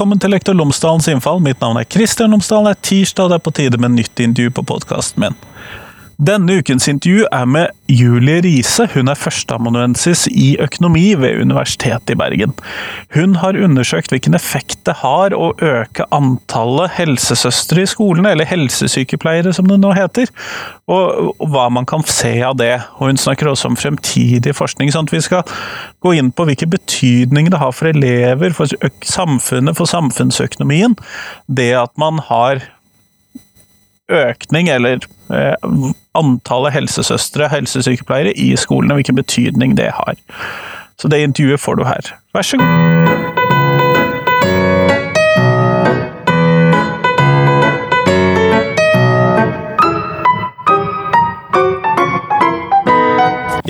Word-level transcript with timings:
Velkommen 0.00 0.16
til 0.16 0.32
Lektor 0.32 0.56
Lomsdalens 0.56 1.10
innfall. 1.12 1.42
Mitt 1.44 1.58
navn 1.60 1.76
er 1.76 1.84
Kristian 1.84 2.32
Lomsdalen. 2.32 2.70
Det 2.70 2.78
er 2.78 2.84
tirsdag, 2.88 3.26
og 3.26 3.28
det 3.28 3.36
er 3.36 3.42
på 3.44 3.52
tide 3.52 3.80
med 3.84 3.92
nytt 3.98 4.22
intervju 4.24 4.52
på 4.56 4.62
podkasten 4.70 5.26
min. 5.26 5.34
Denne 6.20 6.58
ukens 6.60 6.84
intervju 6.90 7.24
er 7.32 7.46
med 7.48 7.70
Julie 7.88 8.42
Riise. 8.44 8.84
Hun 8.92 9.08
er 9.08 9.16
førsteamanuensis 9.16 10.26
i 10.28 10.50
økonomi 10.60 11.14
ved 11.16 11.40
Universitetet 11.40 12.12
i 12.12 12.16
Bergen. 12.20 12.52
Hun 13.14 13.38
har 13.40 13.56
undersøkt 13.56 14.12
hvilken 14.12 14.36
effekt 14.36 14.82
det 14.84 14.98
har 15.00 15.32
å 15.32 15.54
øke 15.64 16.04
antallet 16.12 16.92
helsesøstre 16.98 17.86
i 17.86 17.88
skolene, 17.88 18.34
eller 18.34 18.48
helsesykepleiere 18.50 19.54
som 19.56 19.70
det 19.70 19.78
nå 19.80 19.94
heter, 19.96 20.28
og, 20.92 21.30
hva 21.40 21.70
man 21.72 21.88
kan 21.88 22.04
se 22.04 22.34
av 22.44 22.58
det. 22.60 22.74
Og 22.98 23.08
hun 23.08 23.20
snakker 23.20 23.48
også 23.48 23.70
om 23.70 23.78
fremtidig 23.80 24.52
forskning, 24.58 24.92
sånn 24.92 25.08
at 25.08 25.14
vi 25.14 25.22
skal 25.24 25.56
gå 26.04 26.12
inn 26.18 26.28
på 26.36 26.44
hvilken 26.50 26.74
betydning 26.74 27.48
det 27.48 27.62
har 27.62 27.72
for 27.72 27.88
elever, 27.94 28.52
for 28.52 28.68
samfunnet, 29.08 29.78
for 29.80 29.88
samfunnsøkonomien, 29.88 30.98
det 31.48 31.72
at 31.80 31.96
man 32.00 32.20
har 32.28 32.60
økning, 34.10 34.68
eller 34.72 35.06
eh, 35.32 35.70
antallet 36.18 36.74
helsesøstre, 36.74 37.48
helsesykepleiere, 37.52 38.34
i 38.36 38.52
skolene, 38.56 38.98
hvilken 38.98 39.20
betydning 39.20 39.76
det 39.78 39.92
har. 39.96 40.20
Så 41.00 41.08
det 41.08 41.22
intervjuet 41.24 41.60
får 41.60 41.80
du 41.80 41.84
her. 41.88 42.14
Vær 42.34 42.42
så 42.42 42.60
god. 42.60 43.59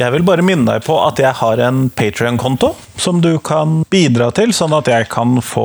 Jeg 0.01 0.15
vil 0.15 0.23
bare 0.25 0.45
minne 0.45 0.65
deg 0.65 0.84
på 0.87 0.95
at 1.05 1.20
jeg 1.20 1.37
har 1.43 1.61
en 1.61 1.83
Patrion-konto 1.93 2.70
som 3.01 3.19
du 3.20 3.34
kan 3.45 3.83
bidra 3.93 4.31
til, 4.33 4.55
sånn 4.56 4.73
at 4.73 4.89
jeg 4.89 5.11
kan 5.12 5.37
få 5.45 5.65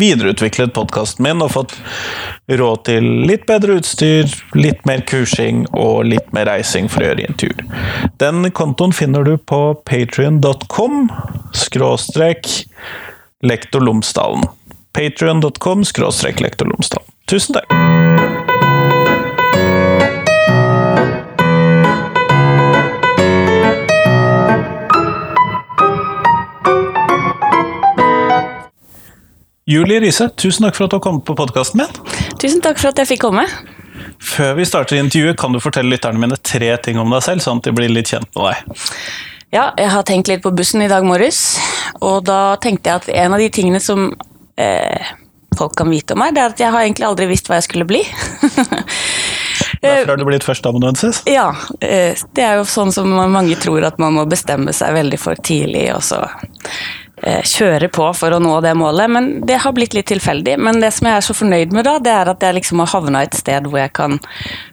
videreutviklet 0.00 0.72
podkasten 0.72 1.26
min 1.26 1.44
og 1.44 1.52
fått 1.52 1.74
råd 2.48 2.84
til 2.88 3.10
litt 3.28 3.44
bedre 3.48 3.76
utstyr, 3.82 4.32
litt 4.56 4.80
mer 4.88 5.04
kursing 5.08 5.66
og 5.76 6.08
litt 6.08 6.32
mer 6.32 6.48
reising 6.48 6.88
for 6.92 7.04
å 7.04 7.10
gjøre 7.10 7.28
intervjuer. 7.28 7.68
Den 8.22 8.48
kontoen 8.56 8.96
finner 8.96 9.28
du 9.28 9.36
på 9.36 9.60
patrion.com 9.84 11.10
skråstrek 11.52 12.48
lektor 13.44 13.84
Lomsdalen. 13.84 14.48
Patrion.com 14.96 15.84
skråstrek 15.88 16.40
lektor 16.40 16.72
Lomsdalen. 16.72 17.12
Tusen 17.28 17.60
takk! 17.60 18.31
Julie 29.64 30.00
Riise, 30.02 30.26
tusen 30.34 30.66
takk 30.66 30.74
for 30.74 30.88
at 30.88 30.90
du 30.90 30.96
har 30.98 31.04
kommet 31.04 31.22
på 31.22 31.36
podkasten 31.38 31.78
min. 31.78 31.90
Tusen 32.42 32.62
takk 32.64 32.80
for 32.82 32.90
at 32.90 32.98
jeg 32.98 33.12
fikk 33.12 33.20
komme. 33.28 33.44
Før 34.22 34.56
vi 34.58 34.66
starter 34.66 34.98
intervjuet, 34.98 35.36
kan 35.38 35.54
du 35.54 35.60
fortelle 35.62 35.92
lytterne 35.92 36.18
mine 36.18 36.38
tre 36.42 36.72
ting 36.82 36.98
om 36.98 37.14
deg 37.14 37.22
selv, 37.22 37.44
sånn 37.44 37.60
at 37.62 37.68
de 37.68 37.74
blir 37.76 37.92
litt 37.92 38.10
kjent 38.10 38.26
med 38.34 38.48
deg? 38.48 38.88
Ja, 39.54 39.68
jeg 39.78 39.92
har 39.92 40.06
tenkt 40.08 40.30
litt 40.32 40.42
på 40.42 40.50
bussen 40.56 40.82
i 40.82 40.88
dag 40.90 41.06
morges, 41.06 41.60
og 42.00 42.24
da 42.26 42.56
tenkte 42.62 42.90
jeg 42.90 43.02
at 43.02 43.10
en 43.22 43.36
av 43.36 43.42
de 43.42 43.50
tingene 43.54 43.78
som 43.84 44.08
eh, 44.58 45.12
folk 45.58 45.76
kan 45.78 45.92
vite 45.92 46.16
om 46.16 46.22
meg, 46.24 46.34
det 46.34 46.42
er 46.42 46.56
at 46.56 46.62
jeg 46.64 46.74
har 46.74 46.86
egentlig 46.86 47.06
aldri 47.06 47.28
visst 47.30 47.50
hva 47.50 47.60
jeg 47.60 47.68
skulle 47.68 47.86
bli. 47.86 48.00
Derfor 49.82 50.12
har 50.12 50.18
du 50.18 50.26
blitt 50.26 50.46
førsteamanuensis? 50.46 51.22
Ja. 51.30 51.52
Eh, 51.78 52.18
det 52.34 52.48
er 52.48 52.58
jo 52.58 52.66
sånn 52.66 52.90
som 52.94 53.06
mange 53.10 53.54
tror 53.62 53.86
at 53.86 54.02
man 54.02 54.18
må 54.18 54.26
bestemme 54.30 54.74
seg 54.74 54.94
veldig 54.98 55.22
for 55.22 55.38
tidlig, 55.38 55.88
og 55.94 56.02
så 56.06 56.24
kjøre 57.22 57.86
på 57.92 58.08
for 58.18 58.34
å 58.34 58.40
nå 58.42 58.56
det 58.64 58.72
målet. 58.78 59.10
Men 59.10 59.30
det 59.46 59.60
har 59.62 59.74
blitt 59.76 59.94
litt 59.94 60.08
tilfeldig. 60.10 60.56
Men 60.58 60.80
det 60.82 60.90
som 60.96 61.06
jeg 61.08 61.20
er 61.20 61.26
så 61.26 61.36
fornøyd 61.36 61.74
med 61.74 61.86
da, 61.86 61.96
det 62.02 62.12
er 62.12 62.30
at 62.32 62.42
jeg 62.42 62.58
liksom 62.58 62.82
har 62.82 62.92
havna 62.92 63.22
et 63.22 63.38
sted 63.38 63.68
hvor 63.68 63.78
jeg 63.82 63.94
kan 63.96 64.18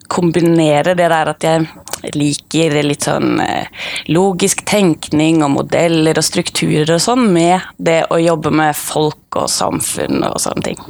kombinere 0.09 0.95
det 0.97 1.09
der 1.11 1.29
at 1.29 1.45
jeg 1.45 1.67
liker 2.15 2.79
litt 2.81 3.05
sånn 3.05 3.37
eh, 3.43 3.67
logisk 4.09 4.63
tenkning 4.67 5.43
og 5.45 5.53
modeller 5.57 6.17
og 6.17 6.25
strukturer 6.25 6.95
og 6.95 7.03
sånn, 7.03 7.27
med 7.35 7.59
det 7.77 8.01
å 8.09 8.17
jobbe 8.21 8.51
med 8.55 8.77
folk 8.77 9.37
og 9.39 9.49
samfunn 9.53 10.23
og 10.25 10.39
sånne 10.41 10.65
ting. 10.65 10.81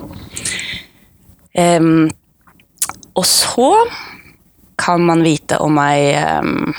Um, 1.60 2.08
og 3.18 3.26
så 3.28 3.72
kan 4.80 5.04
man 5.04 5.26
vite 5.26 5.58
om 5.60 5.76
meg 5.76 6.14
um, 6.40 6.70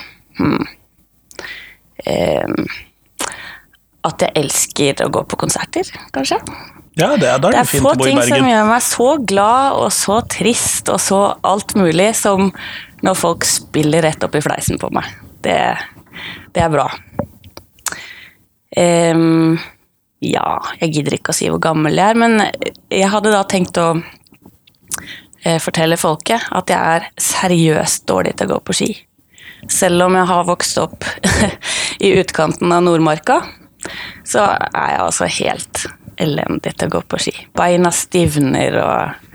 um, 2.07 2.63
at 4.07 4.23
jeg 4.25 4.37
elsker 4.41 5.03
å 5.05 5.11
gå 5.13 5.25
på 5.29 5.39
konserter, 5.41 5.89
kanskje. 6.15 6.41
Ja, 6.99 7.15
det 7.17 7.29
er, 7.31 7.39
det 7.43 7.55
er, 7.55 7.69
få 7.69 7.95
ting 8.01 8.19
som 8.27 8.47
gjør 8.49 8.67
meg 8.67 8.83
så 8.85 9.09
glad 9.23 9.77
og 9.79 9.93
så 9.95 10.19
trist 10.29 10.91
og 10.91 10.99
så 11.01 11.21
alt 11.47 11.77
mulig 11.79 12.11
som 12.19 12.51
når 13.07 13.17
folk 13.17 13.47
spiller 13.49 14.05
rett 14.05 14.25
opp 14.27 14.35
i 14.37 14.43
fleisen 14.45 14.81
på 14.81 14.91
meg. 14.93 15.07
Det, 15.41 15.57
det 16.57 16.65
er 16.65 16.73
bra. 16.73 16.89
Um, 18.77 19.57
ja, 20.23 20.59
jeg 20.83 20.97
gidder 20.97 21.17
ikke 21.17 21.33
å 21.33 21.39
si 21.39 21.49
hvor 21.51 21.63
gammel 21.63 21.97
jeg 21.97 22.13
er, 22.13 22.19
men 22.21 22.43
jeg 22.93 23.09
hadde 23.11 23.33
da 23.33 23.45
tenkt 23.49 23.81
å 23.81 23.93
uh, 23.97 25.59
fortelle 25.63 25.99
folket 26.01 26.51
at 26.51 26.75
jeg 26.75 26.99
er 26.99 27.09
seriøst 27.23 28.05
dårlig 28.11 28.37
til 28.37 28.51
å 28.51 28.57
gå 28.57 28.61
på 28.67 28.77
ski. 28.83 28.91
Selv 29.71 30.09
om 30.09 30.19
jeg 30.19 30.29
har 30.29 30.47
vokst 30.49 30.79
opp 30.83 31.07
i 32.07 32.13
utkanten 32.21 32.73
av 32.75 32.85
Nordmarka, 32.85 33.41
så 34.27 34.47
er 34.55 34.95
jeg 34.95 35.03
altså 35.05 35.29
helt 35.41 35.87
elendig 36.21 36.75
til 36.77 36.91
å 36.91 36.95
gå 36.99 37.03
på 37.09 37.21
ski. 37.21 37.35
Beina 37.57 37.93
stivner 37.95 38.77
og 38.83 39.31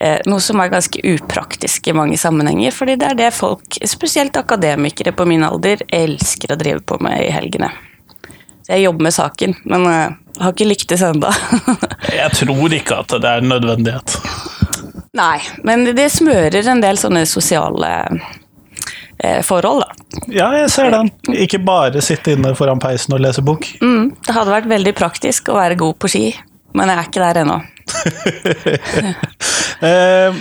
eh, 0.00 0.18
Noe 0.28 0.42
som 0.44 0.60
er 0.60 0.72
ganske 0.72 1.02
upraktisk 1.14 1.88
i 1.88 1.96
mange 1.96 2.18
sammenhenger, 2.20 2.74
fordi 2.74 2.98
det 3.00 3.12
er 3.12 3.18
det 3.18 3.30
folk, 3.36 3.78
spesielt 3.88 4.36
akademikere 4.36 5.14
på 5.16 5.26
min 5.28 5.44
alder, 5.46 5.84
elsker 5.88 6.52
å 6.52 6.60
drive 6.60 6.84
på 6.86 6.98
med 7.04 7.22
i 7.24 7.32
helgene. 7.32 7.72
Så 8.62 8.76
jeg 8.76 8.86
jobber 8.86 9.08
med 9.08 9.16
saken, 9.16 9.56
men 9.64 9.88
eh, 9.90 10.18
har 10.42 10.54
ikke 10.54 10.68
lyktes 10.68 11.02
ennå. 11.06 11.32
jeg 12.20 12.38
tror 12.38 12.76
ikke 12.78 13.02
at 13.02 13.16
det 13.22 13.32
er 13.32 13.42
en 13.42 13.52
nødvendighet. 13.52 14.18
Nei, 15.12 15.42
men 15.66 15.84
det 15.92 16.08
smører 16.08 16.70
en 16.72 16.80
del 16.80 16.96
sånne 16.96 17.26
sosiale 17.28 17.90
forhold, 19.46 19.84
da. 19.84 20.22
Ja, 20.32 20.48
jeg 20.56 20.70
ser 20.72 20.90
den. 20.94 21.10
Ikke 21.44 21.60
bare 21.62 22.02
sitte 22.04 22.34
inne 22.34 22.54
foran 22.58 22.82
peisen 22.82 23.14
og 23.16 23.22
lese 23.22 23.44
bok. 23.44 23.66
Mm, 23.82 24.12
det 24.26 24.34
hadde 24.36 24.54
vært 24.54 24.70
veldig 24.70 24.94
praktisk 24.98 25.52
å 25.52 25.58
være 25.60 25.78
god 25.80 25.98
på 26.02 26.10
ski, 26.10 26.26
men 26.76 26.90
jeg 26.90 26.98
er 26.98 27.10
ikke 27.10 27.24
der 27.26 27.42
ennå. 27.44 27.60
Eh, 29.82 30.36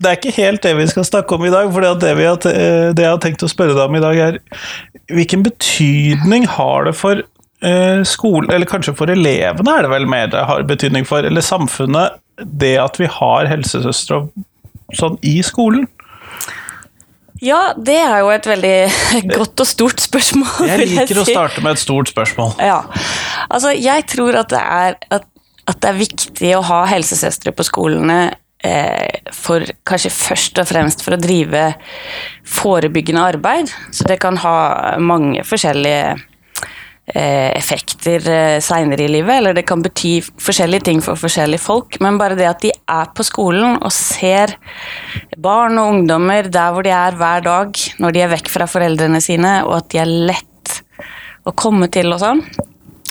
det 0.00 0.08
er 0.08 0.14
ikke 0.16 0.30
helt 0.32 0.62
det 0.64 0.70
vi 0.78 0.86
skal 0.88 1.04
snakke 1.04 1.36
om 1.36 1.42
i 1.44 1.50
dag. 1.52 1.66
for 1.74 1.84
det, 1.84 1.90
har, 2.08 2.38
eh, 2.48 2.86
det, 2.96 3.02
jeg 3.04 3.10
har 3.10 3.18
tenkt 3.20 3.42
å 3.44 3.50
spørre 3.50 3.74
deg 3.76 3.82
om 3.84 3.98
i 3.98 4.00
dag, 4.00 4.16
er 4.16 4.38
hvilken 5.12 5.42
betydning 5.44 6.46
har 6.48 6.88
det 6.88 6.94
for 6.96 7.20
skolen, 8.08 8.48
eller 8.50 8.66
kanskje 8.66 8.94
for 8.96 9.12
elevene 9.12 9.74
er 9.76 9.84
det 9.84 9.90
vel 9.92 10.08
mer 10.08 10.32
det 10.32 10.40
har 10.48 10.64
betydning 10.66 11.04
for, 11.06 11.22
eller 11.28 11.44
samfunnet, 11.44 12.16
det 12.40 12.72
at 12.80 12.96
vi 12.98 13.06
har 13.12 13.50
helsesøstre 13.50 14.22
sånn 14.96 15.20
i 15.20 15.36
skolen? 15.44 15.84
Ja, 17.42 17.72
det 17.74 17.98
er 17.98 18.20
jo 18.22 18.30
et 18.30 18.46
veldig 18.46 18.76
godt 19.36 19.64
og 19.64 19.68
stort 19.68 20.02
spørsmål. 20.02 20.68
Jeg 20.68 20.84
liker 20.84 21.00
jeg 21.02 21.10
si. 21.10 21.34
å 21.34 21.40
starte 21.40 21.64
med 21.64 21.74
et 21.74 21.82
stort 21.82 22.12
spørsmål. 22.12 22.54
Ja, 22.62 22.84
altså 23.48 23.74
jeg 23.74 24.06
tror 24.12 24.38
at 24.44 24.52
det 24.54 24.62
er, 24.62 24.96
at, 25.18 25.26
at 25.66 25.82
det 25.82 25.90
er 25.90 25.98
viktig 25.98 26.54
å 26.58 26.62
ha 26.70 26.84
helsesøstre 26.92 27.54
på 27.56 27.66
skolene 27.66 28.20
eh, 28.62 29.22
for 29.34 29.66
kanskje 29.88 30.14
først 30.14 30.62
og 30.62 30.70
fremst 30.70 31.02
for 31.02 31.16
å 31.16 31.20
drive 31.20 31.72
forebyggende 32.46 33.26
arbeid. 33.34 33.74
Så 33.90 34.06
det 34.06 34.20
kan 34.22 34.38
ha 34.44 34.56
mange 35.02 35.42
forskjellige 35.46 36.20
effekter 37.14 38.28
eh, 38.30 38.58
seinere 38.64 39.04
i 39.04 39.10
livet, 39.10 39.34
eller 39.36 39.56
det 39.56 39.66
kan 39.68 39.82
bety 39.84 40.14
forskjellige 40.40 40.86
ting 40.88 41.02
for 41.04 41.20
forskjellige 41.20 41.62
folk. 41.62 41.98
Men 42.04 42.20
bare 42.20 42.38
det 42.38 42.48
at 42.48 42.64
de 42.64 42.72
er 42.72 43.12
på 43.12 43.26
skolen 43.26 43.78
og 43.78 43.92
ser 43.92 44.56
barn 45.36 45.80
og 45.80 45.96
ungdommer 45.96 46.48
der 46.52 46.72
hvor 46.72 46.86
de 46.86 46.94
er 46.96 47.18
hver 47.20 47.44
dag, 47.44 47.84
når 48.00 48.16
de 48.16 48.24
er 48.24 48.32
vekk 48.32 48.52
fra 48.52 48.68
foreldrene 48.70 49.20
sine, 49.24 49.58
og 49.66 49.82
at 49.82 49.90
de 49.92 50.02
er 50.02 50.14
lett 50.32 50.78
å 51.44 51.52
komme 51.58 51.88
til 51.92 52.12
og 52.14 52.22
sånn, 52.22 52.44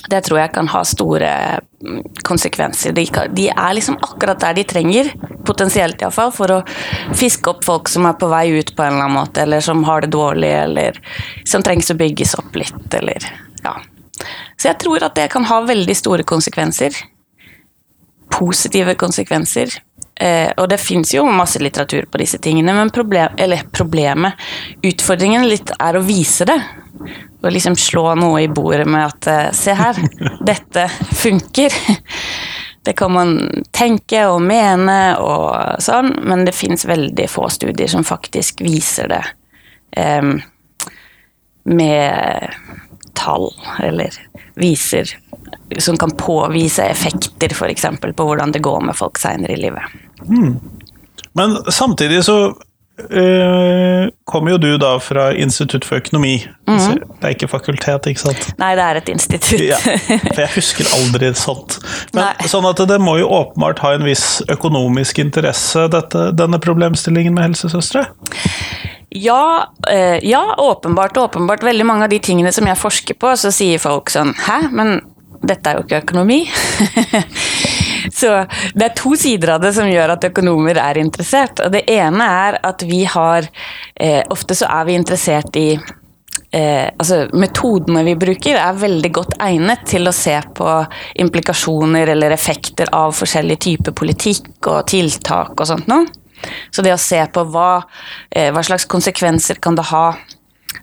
det 0.09 0.23
tror 0.25 0.39
jeg 0.41 0.53
kan 0.55 0.69
ha 0.71 0.81
store 0.87 1.29
mm, 1.83 2.01
konsekvenser. 2.25 2.95
De 2.95 3.47
er 3.51 3.75
liksom 3.77 3.99
akkurat 4.01 4.39
der 4.41 4.57
de 4.57 4.65
trenger, 4.67 5.11
potensielt 5.45 6.01
iallfall, 6.01 6.33
for 6.33 6.55
å 6.55 6.59
fiske 7.17 7.51
opp 7.51 7.65
folk 7.67 7.91
som 7.91 8.07
er 8.09 8.17
på 8.19 8.29
vei 8.31 8.47
ut 8.55 8.73
på 8.75 8.85
en 8.85 8.95
eller 8.95 9.05
annen 9.05 9.19
måte, 9.19 9.45
eller 9.45 9.63
som 9.63 9.83
har 9.87 10.05
det 10.05 10.13
dårlig, 10.15 10.51
eller 10.63 10.99
som 11.45 11.63
trengs 11.65 11.93
å 11.93 11.99
bygges 11.99 12.35
opp 12.41 12.57
litt, 12.57 12.87
eller 12.97 13.29
ja. 13.61 13.75
Så 14.57 14.71
jeg 14.71 14.79
tror 14.83 15.07
at 15.07 15.15
det 15.17 15.29
kan 15.33 15.45
ha 15.49 15.61
veldig 15.65 15.95
store 15.97 16.25
konsekvenser. 16.27 16.95
Positive 18.31 18.95
konsekvenser. 18.99 19.73
Eh, 20.21 20.51
og 20.57 20.67
det 20.69 20.77
fins 20.77 21.15
jo 21.15 21.23
masse 21.25 21.59
litteratur 21.61 22.05
på 22.11 22.19
disse 22.21 22.37
tingene, 22.43 22.75
men 22.77 22.91
problem, 22.93 23.39
problemet, 23.73 24.37
utfordringen 24.85 25.47
litt, 25.49 25.71
er 25.81 25.97
å 25.97 26.03
vise 26.05 26.45
det. 26.45 26.59
Og 27.41 27.49
liksom 27.49 27.73
slå 27.79 28.11
noe 28.19 28.43
i 28.43 28.51
bordet 28.51 28.85
med 28.85 29.07
at 29.07 29.29
eh, 29.31 29.47
se 29.57 29.73
her, 29.73 29.97
dette 30.51 30.85
funker. 31.23 31.73
Det 32.85 32.93
kan 32.97 33.13
man 33.13 33.35
tenke 33.73 34.23
og 34.29 34.41
mene 34.45 35.15
og 35.21 35.81
sånn, 35.81 36.13
men 36.25 36.45
det 36.45 36.53
fins 36.57 36.85
veldig 36.89 37.27
få 37.29 37.49
studier 37.53 37.89
som 37.89 38.05
faktisk 38.05 38.61
viser 38.65 39.09
det 39.09 39.23
eh, 39.97 40.31
med 41.69 42.55
tall, 43.21 43.51
eller 43.83 44.17
viser 44.59 45.13
Som 45.79 45.97
kan 45.97 46.11
påvise 46.17 46.83
effekter, 46.83 47.53
f.eks. 47.55 47.85
på 48.01 48.25
hvordan 48.27 48.51
det 48.51 48.59
går 48.65 48.81
med 48.89 48.97
folk 48.97 49.21
seinere 49.21 49.55
i 49.55 49.61
livet. 49.61 49.83
Men 51.33 51.55
samtidig 51.71 52.23
så 52.27 52.53
øh, 53.09 54.09
kommer 54.25 54.51
jo 54.51 54.57
du 54.57 54.77
da 54.77 54.97
fra 54.99 55.29
Institutt 55.31 55.85
for 55.87 56.01
økonomi. 56.01 56.41
Så 56.67 56.93
Det 56.99 57.23
er 57.23 57.35
ikke 57.35 57.47
fakultet, 57.47 58.07
ikke 58.07 58.23
sant? 58.25 58.49
Nei, 58.59 58.73
det 58.75 58.83
er 58.83 58.99
et 58.99 59.09
institutt. 59.11 59.63
Ja, 59.63 59.79
for 59.79 60.41
jeg 60.43 60.51
husker 60.55 60.91
aldri 60.99 61.31
sånt. 61.35 61.79
Men 62.13 62.29
Nei. 62.29 62.51
sånn 62.51 62.67
at 62.69 62.83
det 62.91 62.99
må 63.03 63.17
jo 63.21 63.31
åpenbart 63.31 63.79
ha 63.83 63.95
en 63.95 64.05
viss 64.07 64.41
økonomisk 64.51 65.19
interesse, 65.23 65.87
dette, 65.91 66.29
denne 66.35 66.59
problemstillingen 66.63 67.35
med 67.37 67.51
helsesøstre? 67.51 68.05
Ja, 69.13 69.73
eh, 69.89 70.19
ja, 70.23 70.55
åpenbart. 70.57 71.17
Åpenbart. 71.17 71.63
Veldig 71.63 71.85
mange 71.85 72.07
av 72.07 72.09
de 72.09 72.19
tingene 72.19 72.51
som 72.55 72.67
jeg 72.67 72.79
forsker 72.79 73.17
på, 73.19 73.33
så 73.35 73.51
sier 73.51 73.81
folk 73.81 74.11
sånn 74.13 74.31
Hæ, 74.47 74.61
men 74.71 75.01
dette 75.43 75.67
er 75.67 75.79
jo 75.79 75.83
ikke 75.83 75.99
økonomi. 76.05 76.45
så 78.19 78.45
det 78.77 78.87
er 78.87 78.95
to 78.95 79.11
sider 79.19 79.57
av 79.57 79.65
det 79.65 79.73
som 79.75 79.89
gjør 79.89 80.15
at 80.15 80.29
økonomer 80.31 80.79
er 80.79 81.01
interessert. 81.01 81.59
Og 81.59 81.73
det 81.75 81.83
ene 81.91 82.27
er 82.47 82.61
at 82.71 82.85
vi 82.87 83.03
har 83.03 83.49
eh, 83.95 84.21
Ofte 84.31 84.55
så 84.55 84.71
er 84.79 84.87
vi 84.87 84.99
interessert 85.01 85.59
i 85.59 85.73
Eh, 86.53 86.89
altså 86.97 87.29
Metodene 87.33 88.03
vi 88.03 88.15
bruker, 88.19 88.57
er 88.59 88.79
veldig 88.79 89.11
godt 89.15 89.37
egnet 89.39 89.85
til 89.87 90.09
å 90.09 90.11
se 90.15 90.33
på 90.55 90.67
implikasjoner 91.23 92.11
eller 92.11 92.35
effekter 92.35 92.91
av 92.95 93.13
forskjellige 93.15 93.63
typer 93.67 93.95
politikk 93.95 94.67
og 94.67 94.81
tiltak 94.91 95.55
og 95.55 95.69
sånt 95.69 95.87
noe. 95.91 96.09
Så 96.73 96.83
det 96.85 96.93
å 96.95 97.01
se 97.01 97.21
på 97.33 97.45
hva, 97.53 97.83
eh, 98.31 98.51
hva 98.53 98.63
slags 98.65 98.87
konsekvenser 98.89 99.61
kan 99.61 99.77
det 99.77 99.89
ha 99.91 100.05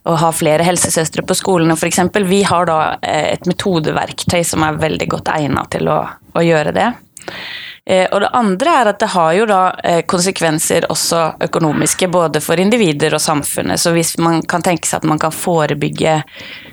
å 0.09 0.17
ha 0.21 0.31
flere 0.33 0.65
helsesøstre 0.67 1.25
på 1.27 1.37
skolene 1.37 1.77
f.eks. 1.77 2.01
Vi 2.29 2.43
har 2.49 2.69
da 2.69 2.81
eh, 3.03 3.35
et 3.35 3.49
metodeverktøy 3.49 4.43
som 4.47 4.65
er 4.65 4.81
veldig 4.81 5.09
godt 5.17 5.33
egnet 5.35 5.73
til 5.75 5.91
å, 5.93 6.01
å 6.09 6.45
gjøre 6.45 6.75
det. 6.77 6.91
Eh, 7.89 8.07
Og 8.13 8.21
det 8.21 8.29
andre 8.37 8.73
er 8.81 8.91
at 8.91 8.99
det 9.01 9.09
har 9.15 9.33
jo 9.33 9.47
da 9.49 9.61
eh, 9.81 10.03
konsekvenser 10.05 10.85
også 10.93 11.23
økonomiske, 11.47 12.09
både 12.13 12.43
for 12.45 12.61
individer 12.61 13.15
og 13.17 13.23
samfunnet. 13.25 13.81
Så 13.81 13.95
hvis 13.97 14.19
man 14.21 14.43
kan 14.45 14.65
tenke 14.65 14.85
seg 14.89 15.01
at 15.01 15.09
man 15.09 15.21
kan 15.23 15.33
forebygge 15.33 16.19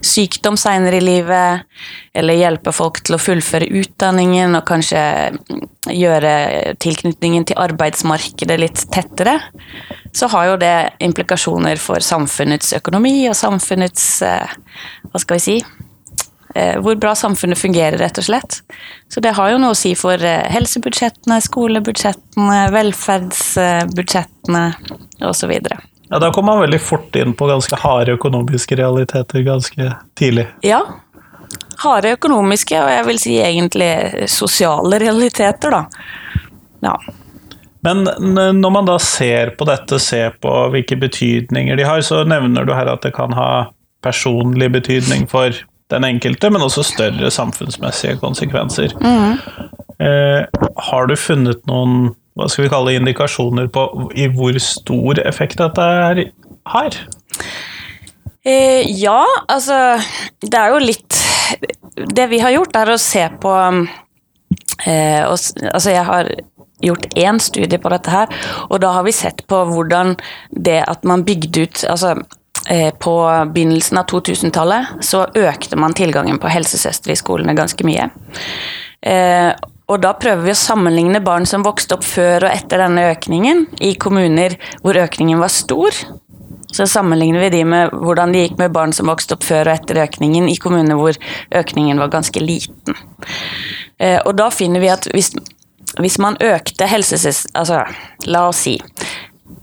sykdom 0.03 0.59
senere 0.59 0.99
i 0.99 1.05
livet, 1.05 1.63
eller 2.15 2.39
hjelpe 2.39 2.73
folk 2.75 2.99
til 3.05 3.15
å 3.15 3.21
fullføre 3.21 3.71
utdanningen 3.79 4.59
og 4.59 4.67
kanskje 4.67 5.05
mm, 5.37 5.63
gjøre 5.95 6.35
tilknytningen 6.83 7.47
til 7.47 7.63
arbeidsmarkedet 7.63 8.59
litt 8.59 8.83
tettere, 8.91 9.39
så 10.15 10.27
har 10.35 10.51
jo 10.51 10.59
det 10.59 10.75
implikasjoner 11.03 11.79
for 11.79 12.03
samfunnets 12.03 12.75
økonomi 12.75 13.21
og 13.29 13.39
samfunnets 13.39 14.09
eh, 14.27 14.55
Hva 15.11 15.23
skal 15.23 15.39
vi 15.39 15.47
si? 15.47 15.59
Eh, 16.55 16.79
hvor 16.81 16.95
bra 16.95 17.15
samfunnet 17.15 17.59
fungerer, 17.59 17.97
rett 18.01 18.17
og 18.17 18.23
slett. 18.27 18.61
Så 19.13 19.19
det 19.23 19.35
har 19.37 19.51
jo 19.51 19.57
noe 19.61 19.75
å 19.75 19.77
si 19.77 19.95
for 19.99 20.21
eh, 20.23 20.45
helsebudsjettene, 20.53 21.39
skolebudsjettene, 21.43 22.59
velferdsbudsjettene 22.75 24.63
osv. 25.29 25.51
Ja, 26.09 26.19
Da 26.19 26.31
kom 26.33 26.45
man 26.49 26.61
veldig 26.63 26.81
fort 26.81 27.15
inn 27.19 27.33
på 27.37 27.49
ganske 27.49 27.75
harde 27.81 28.15
økonomiske 28.15 28.77
realiteter 28.79 29.43
ganske 29.45 29.91
tidlig. 30.17 30.47
Ja. 30.65 30.81
Harde 31.83 32.15
økonomiske, 32.15 32.79
og 32.79 32.89
jeg 32.93 33.05
vil 33.09 33.19
si 33.21 33.35
egentlig 33.43 33.91
sosiale 34.31 34.99
realiteter, 35.01 35.75
da. 35.75 35.85
Ja. 36.85 36.95
Men 37.85 38.07
når 38.61 38.71
man 38.73 38.87
da 38.87 38.95
ser 39.01 39.51
på 39.59 39.65
dette, 39.69 39.99
ser 40.01 40.33
på 40.41 40.51
hvilke 40.73 40.97
betydninger 40.97 41.77
de 41.77 41.85
har, 41.85 42.01
så 42.01 42.23
nevner 42.25 42.65
du 42.65 42.73
her 42.73 42.89
at 42.89 43.03
det 43.05 43.13
kan 43.13 43.33
ha 43.37 43.49
personlig 44.05 44.71
betydning 44.73 45.27
for 45.29 45.53
den 45.93 46.05
enkelte, 46.07 46.49
men 46.49 46.65
også 46.65 46.83
større 46.85 47.29
samfunnsmessige 47.31 48.17
konsekvenser. 48.21 48.95
Eh, 50.01 50.41
har 50.89 51.09
du 51.09 51.15
funnet 51.19 51.61
noen 51.69 52.15
hva 52.35 52.49
skal 52.51 52.65
vi 52.65 52.71
kalle 52.73 52.95
indikasjoner 52.97 53.69
på 53.71 53.85
i 54.19 54.25
hvor 54.35 54.57
stor 54.59 55.21
effekt 55.23 55.61
dette 55.61 55.83
er, 56.09 56.25
har? 56.67 56.97
Eh, 58.45 58.83
ja, 58.91 59.21
altså 59.49 59.95
Det 60.41 60.53
er 60.53 60.73
jo 60.73 60.81
litt 60.83 61.15
Det 62.13 62.27
vi 62.29 62.37
har 62.43 62.53
gjort, 62.53 62.75
er 62.77 62.91
å 62.93 62.99
se 63.01 63.23
på 63.41 63.53
eh, 64.85 65.23
og, 65.25 65.37
Altså, 65.71 65.93
jeg 65.93 66.03
har 66.05 66.29
gjort 66.83 67.07
én 67.17 67.39
studie 67.39 67.79
på 67.81 67.89
dette 67.89 68.11
her, 68.11 68.33
og 68.67 68.81
da 68.83 68.91
har 68.97 69.05
vi 69.07 69.15
sett 69.15 69.45
på 69.47 69.61
hvordan 69.71 70.17
det 70.51 70.81
at 70.83 71.07
man 71.07 71.23
bygde 71.25 71.63
ut 71.63 71.85
Altså 71.89 72.17
på 72.99 73.13
begynnelsen 73.53 73.99
av 74.01 74.07
2000-tallet 74.09 75.05
så 75.05 75.27
økte 75.37 75.77
man 75.77 75.93
tilgangen 75.93 76.39
på 76.41 76.49
helsesøstre 76.49 77.13
i 77.13 77.19
skolene 77.19 77.53
ganske 77.57 77.85
mye. 77.85 78.09
Eh, 79.05 79.51
og 79.85 80.01
da 80.01 80.15
prøver 80.17 80.47
vi 80.47 80.53
å 80.55 80.57
sammenligne 80.57 81.21
barn 81.21 81.45
som 81.45 81.65
vokste 81.65 81.99
opp 81.99 82.05
før 82.07 82.47
og 82.47 82.53
etter 82.55 82.81
denne 82.81 83.09
økningen, 83.11 83.67
i 83.85 83.93
kommuner 84.01 84.57
hvor 84.81 84.97
økningen 84.97 85.41
var 85.41 85.53
stor. 85.53 85.93
Så 86.73 86.87
sammenligner 86.89 87.45
vi 87.45 87.51
de 87.53 87.61
med 87.69 87.93
hvordan 87.93 88.33
det 88.33 88.47
gikk 88.47 88.57
med 88.59 88.73
barn 88.75 88.95
som 88.97 89.11
vokste 89.11 89.37
opp 89.37 89.45
før 89.45 89.69
og 89.69 89.75
etter 89.77 90.01
økningen, 90.01 90.49
i 90.49 90.57
kommuner 90.61 90.97
hvor 90.99 91.17
økningen 91.53 92.01
var 92.01 92.09
ganske 92.17 92.41
liten. 92.41 92.97
Eh, 94.01 94.17
og 94.25 94.33
da 94.41 94.49
finner 94.51 94.81
vi 94.81 94.89
at 94.91 95.05
hvis, 95.13 95.31
hvis 96.01 96.17
man 96.19 96.39
økte 96.41 96.89
helsesøster... 96.89 97.53
Altså, 97.53 97.85
la 98.25 98.47
oss 98.49 98.65
si 98.65 98.79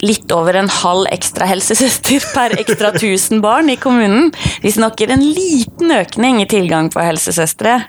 litt 0.02 0.32
over 0.34 0.54
en 0.58 0.68
halv 0.70 1.06
ekstra 1.14 1.46
helsesøster 1.50 2.22
per 2.34 2.54
ekstra 2.58 2.92
1000 2.94 3.42
barn 3.42 3.70
i 3.70 3.78
kommunen. 3.80 4.30
Vi 4.62 4.72
snakker 4.74 5.10
en 5.10 5.24
liten 5.24 5.94
økning 5.94 6.42
i 6.42 6.50
tilgang 6.50 6.90
på 6.92 7.02
helsesøstre. 7.02 7.80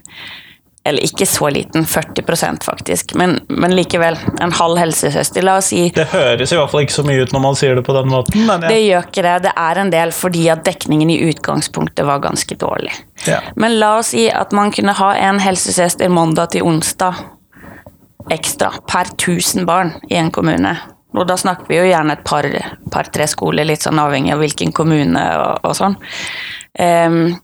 Eller 0.85 1.05
ikke 1.07 1.23
så 1.25 1.47
liten, 1.47 1.85
40% 1.87 2.65
faktisk, 2.67 3.13
men, 3.15 3.37
men 3.47 3.71
likevel. 3.71 4.17
En 4.43 4.51
halv 4.51 4.81
helsesøster. 4.81 5.45
La 5.45 5.55
oss 5.61 5.69
si 5.71 5.85
Det 5.95 6.09
høres 6.11 6.51
i 6.51 6.57
hvert 6.59 6.73
fall 6.73 6.83
ikke 6.83 6.95
så 6.97 7.05
mye 7.07 7.23
ut 7.23 7.31
når 7.31 7.43
man 7.45 7.55
sier 7.55 7.79
det 7.79 7.85
på 7.87 7.95
den 7.95 8.11
måten, 8.11 8.43
men 8.49 8.65
det 8.67 8.81
gjør 8.81 9.07
ikke 9.07 9.23
det. 9.23 9.37
Det 9.45 9.53
er 9.63 9.79
en 9.79 9.93
del 9.93 10.11
fordi 10.11 10.43
at 10.51 10.65
dekningen 10.67 11.13
i 11.13 11.21
utgangspunktet 11.29 12.03
var 12.09 12.19
ganske 12.25 12.57
dårlig. 12.59 12.91
Ja. 13.29 13.39
Men 13.55 13.77
la 13.79 13.93
oss 14.01 14.11
si 14.11 14.27
at 14.27 14.51
man 14.51 14.75
kunne 14.75 14.97
ha 14.99 15.13
en 15.29 15.39
helsesøster 15.39 16.11
mandag 16.11 16.51
til 16.57 16.67
onsdag 16.67 17.23
ekstra 18.31 18.73
per 18.87 19.07
1000 19.15 19.63
barn 19.67 19.95
i 20.11 20.19
en 20.19 20.35
kommune. 20.35 20.75
Og 21.13 21.27
da 21.29 21.37
snakker 21.39 21.69
vi 21.69 21.79
jo 21.79 21.87
gjerne 21.87 22.17
et 22.17 22.23
par, 22.25 22.47
par-tre 22.91 23.27
skoler, 23.29 23.67
litt 23.69 23.85
sånn 23.85 24.01
avhengig 24.01 24.33
av 24.33 24.41
hvilken 24.41 24.73
kommune 24.75 25.23
og, 25.39 25.67
og 25.69 25.75
sånn. 25.77 25.97
Um, 26.79 27.35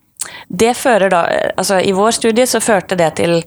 det 0.49 0.73
fører 0.75 1.09
da 1.13 1.19
Altså, 1.55 1.79
i 1.79 1.93
vår 1.95 2.11
studie 2.17 2.47
så 2.49 2.59
førte 2.59 2.97
det 2.99 3.11
til 3.21 3.37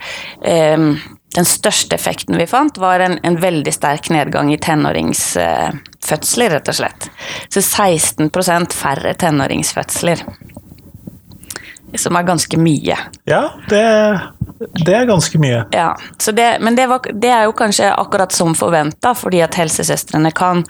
um, 0.47 0.95
Den 1.37 1.49
største 1.49 1.97
effekten 1.99 2.39
vi 2.39 2.47
fant, 2.49 2.79
var 2.81 3.01
en, 3.05 3.19
en 3.25 3.37
veldig 3.41 3.73
sterk 3.73 4.11
nedgang 4.13 4.53
i 4.53 4.59
tenåringsfødsler, 4.61 6.53
rett 6.53 6.69
og 6.69 6.77
slett. 6.77 7.09
Så 7.49 7.61
16% 7.65 8.77
færre 8.77 9.15
tenåringsfødsler. 9.17 10.27
Som 11.99 12.17
er 12.17 12.25
ganske 12.25 12.57
mye. 12.57 12.97
ja 13.29 13.43
det, 13.69 13.83
det 14.87 14.95
er 14.95 15.05
ganske 15.05 15.39
mye. 15.39 15.65
Ja, 15.71 15.97
så 16.19 16.33
det, 16.33 16.59
men 16.61 16.77
det, 16.77 16.87
var, 16.87 17.01
det 17.13 17.29
er 17.29 17.45
jo 17.45 17.53
kanskje 17.53 17.93
akkurat 17.95 18.33
som 18.33 18.55
forventa, 18.55 19.15
fordi 19.15 19.43
at 19.43 19.55
helsesøstrene 19.59 20.31
kan 20.31 20.65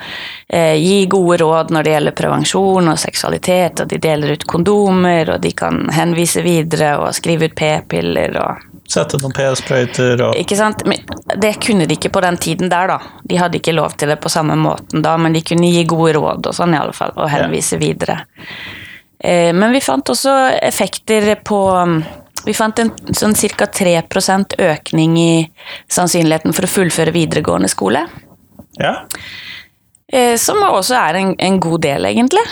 eh, 0.48 0.74
gi 0.80 1.06
gode 1.06 1.38
råd 1.42 1.72
når 1.74 1.86
det 1.86 1.94
gjelder 1.94 2.16
prevensjon 2.18 2.92
og 2.92 2.98
seksualitet, 2.98 3.84
og 3.84 3.92
de 3.92 4.00
deler 4.02 4.34
ut 4.36 4.46
kondomer, 4.48 5.34
og 5.34 5.40
de 5.42 5.54
kan 5.56 5.84
henvise 5.92 6.42
videre 6.42 6.96
og 7.02 7.14
skrive 7.16 7.50
ut 7.50 7.56
p-piller 7.58 8.38
og 8.42 8.68
Sette 8.92 9.16
noen 9.22 9.32
p-sprøyter 9.32 10.20
og 10.20 10.34
Ikke 10.36 10.56
sant? 10.58 10.82
Men 10.84 11.00
det 11.40 11.54
kunne 11.62 11.86
de 11.88 11.96
ikke 11.96 12.10
på 12.12 12.20
den 12.20 12.36
tiden 12.42 12.68
der, 12.68 12.90
da. 12.90 12.98
De 13.24 13.38
hadde 13.40 13.56
ikke 13.60 13.72
lov 13.72 13.94
til 13.96 14.10
det 14.10 14.18
på 14.20 14.32
samme 14.32 14.56
måten 14.58 15.04
da, 15.04 15.14
men 15.16 15.32
de 15.32 15.40
kunne 15.46 15.70
gi 15.70 15.84
gode 15.88 16.16
råd 16.18 16.50
og 16.50 16.56
sånn, 16.56 16.74
i 16.74 16.80
alle 16.80 16.92
fall, 16.96 17.14
og 17.16 17.30
henvise 17.32 17.78
videre. 17.80 18.18
Eh, 19.22 19.52
men 19.54 19.72
vi 19.72 19.80
fant 19.80 20.10
også 20.10 20.34
effekter 20.62 21.34
på 21.46 21.62
Vi 22.42 22.54
fant 22.58 22.78
en 22.82 22.90
sånn 23.14 23.36
ca. 23.38 23.68
3% 23.70 24.56
økning 24.58 25.12
i 25.20 25.32
sannsynligheten 25.86 26.56
for 26.56 26.66
å 26.66 26.70
fullføre 26.72 27.14
videregående 27.14 27.70
skole. 27.70 28.02
Ja. 28.82 28.96
Eh, 30.12 30.34
som 30.36 30.58
også 30.66 30.96
er 30.98 31.20
en, 31.20 31.36
en 31.38 31.60
god 31.62 31.84
del, 31.86 32.08
egentlig. 32.10 32.42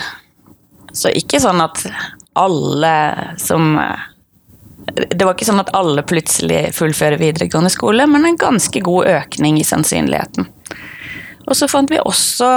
Så 0.95 1.11
ikke 1.11 1.41
sånn 1.43 1.61
at 1.65 1.83
alle 2.39 2.95
som 3.43 3.75
eh, 3.79 4.07
Det 5.11 5.25
var 5.27 5.35
ikke 5.35 5.47
sånn 5.47 5.61
at 5.63 5.75
alle 5.77 6.03
plutselig 6.07 6.71
fullfører 6.75 7.21
videregående 7.21 7.71
skole, 7.71 8.07
men 8.11 8.25
en 8.27 8.39
ganske 8.41 8.81
god 8.83 9.11
økning 9.11 9.61
i 9.61 9.67
sannsynligheten. 9.67 10.49
Og 11.47 11.57
så 11.59 11.69
fant 11.71 11.91
vi 11.91 12.01
også 12.01 12.49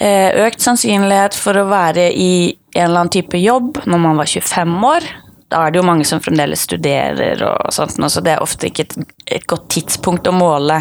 eh, 0.00 0.30
økt 0.46 0.62
sannsynlighet 0.64 1.36
for 1.38 1.58
å 1.58 1.68
være 1.70 2.08
i 2.14 2.32
en 2.74 2.84
eller 2.84 3.00
annen 3.00 3.12
type 3.12 3.38
jobb 3.38 3.82
når 3.84 3.98
man 3.98 4.16
var 4.16 4.26
25 4.26 4.84
år. 4.84 5.08
da 5.52 5.66
er 5.66 5.72
det 5.72 5.82
jo 5.82 5.84
mange 5.84 6.04
som 6.08 6.20
fremdeles 6.24 6.62
studerer 6.64 7.42
og 7.44 7.72
sånt, 7.76 7.98
så 8.12 8.20
det 8.24 8.32
er 8.32 8.44
ofte 8.44 8.70
ikke 8.70 8.86
et, 8.86 8.94
et 9.26 9.44
godt 9.46 9.68
tidspunkt 9.74 10.30
å 10.30 10.32
måle 10.32 10.78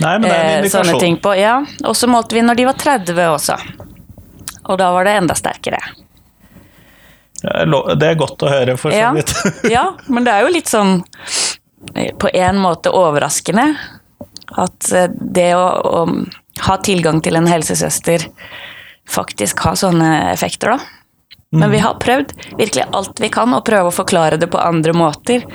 Nei, 0.00 0.14
men 0.18 0.24
det 0.24 0.36
en 0.36 0.64
eh, 0.64 0.70
sånne 0.72 0.96
ting 1.00 1.18
på. 1.20 1.34
Ja, 1.36 1.58
og 1.84 1.96
så 1.96 2.08
målte 2.08 2.38
vi 2.38 2.44
når 2.46 2.56
de 2.56 2.66
var 2.70 2.80
30 2.80 3.20
også. 3.26 3.58
Og 4.66 4.78
da 4.80 4.88
var 4.94 5.04
det 5.04 5.18
enda 5.20 5.36
sterkere. 5.36 5.82
Det 7.42 8.08
er 8.08 8.16
godt 8.18 8.42
å 8.42 8.50
høre, 8.50 8.78
for 8.80 8.90
så 8.90 8.96
Ja, 8.96 9.12
vidt. 9.12 9.34
ja, 9.76 9.90
men 10.08 10.24
det 10.24 10.32
er 10.32 10.46
jo 10.46 10.54
litt 10.54 10.72
sånn 10.72 11.02
eh, 11.94 12.14
på 12.16 12.32
en 12.32 12.58
måte 12.62 12.94
overraskende 12.96 13.68
at 14.56 14.92
eh, 14.96 15.12
det 15.12 15.52
å, 15.58 15.66
å 16.00 16.64
ha 16.66 16.78
tilgang 16.80 17.20
til 17.20 17.36
en 17.36 17.48
helsesøster 17.50 18.24
faktisk 19.06 19.60
har 19.66 19.76
sånne 19.78 20.32
effekter, 20.32 20.72
da. 20.72 20.95
Men 21.56 21.72
vi 21.72 21.80
har 21.82 21.98
prøvd 22.02 22.34
virkelig 22.58 22.86
alt 22.96 23.20
vi 23.22 23.30
kan 23.32 23.54
å 23.54 23.62
prøve 23.64 23.90
å 23.90 23.94
forklare 23.94 24.38
det 24.40 24.48
på 24.52 24.60
andre 24.60 24.94
måter. 24.96 25.46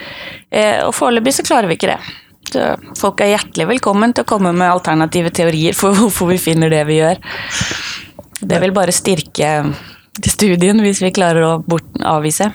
Eh, 0.50 0.82
og 0.86 0.96
foreløpig 0.98 1.36
så 1.38 1.46
klarer 1.48 1.70
vi 1.70 1.78
ikke 1.78 1.94
det. 1.94 2.00
Så 2.52 2.66
folk 3.00 3.22
er 3.22 3.36
hjertelig 3.36 3.70
velkommen 3.76 4.16
til 4.16 4.26
å 4.26 4.32
komme 4.32 4.52
med 4.56 4.72
alternative 4.72 5.32
teorier 5.36 5.78
for 5.78 5.96
hvorfor 6.00 6.34
vi 6.34 6.40
finner 6.42 6.74
det 6.74 6.84
vi 6.90 7.00
gjør. 7.02 7.22
Det 8.42 8.60
vil 8.64 8.74
bare 8.76 8.96
styrke 8.96 9.52
studien 10.26 10.82
hvis 10.82 11.04
vi 11.04 11.14
klarer 11.16 11.46
å 11.46 11.54
bort, 11.64 11.88
avvise. 12.04 12.50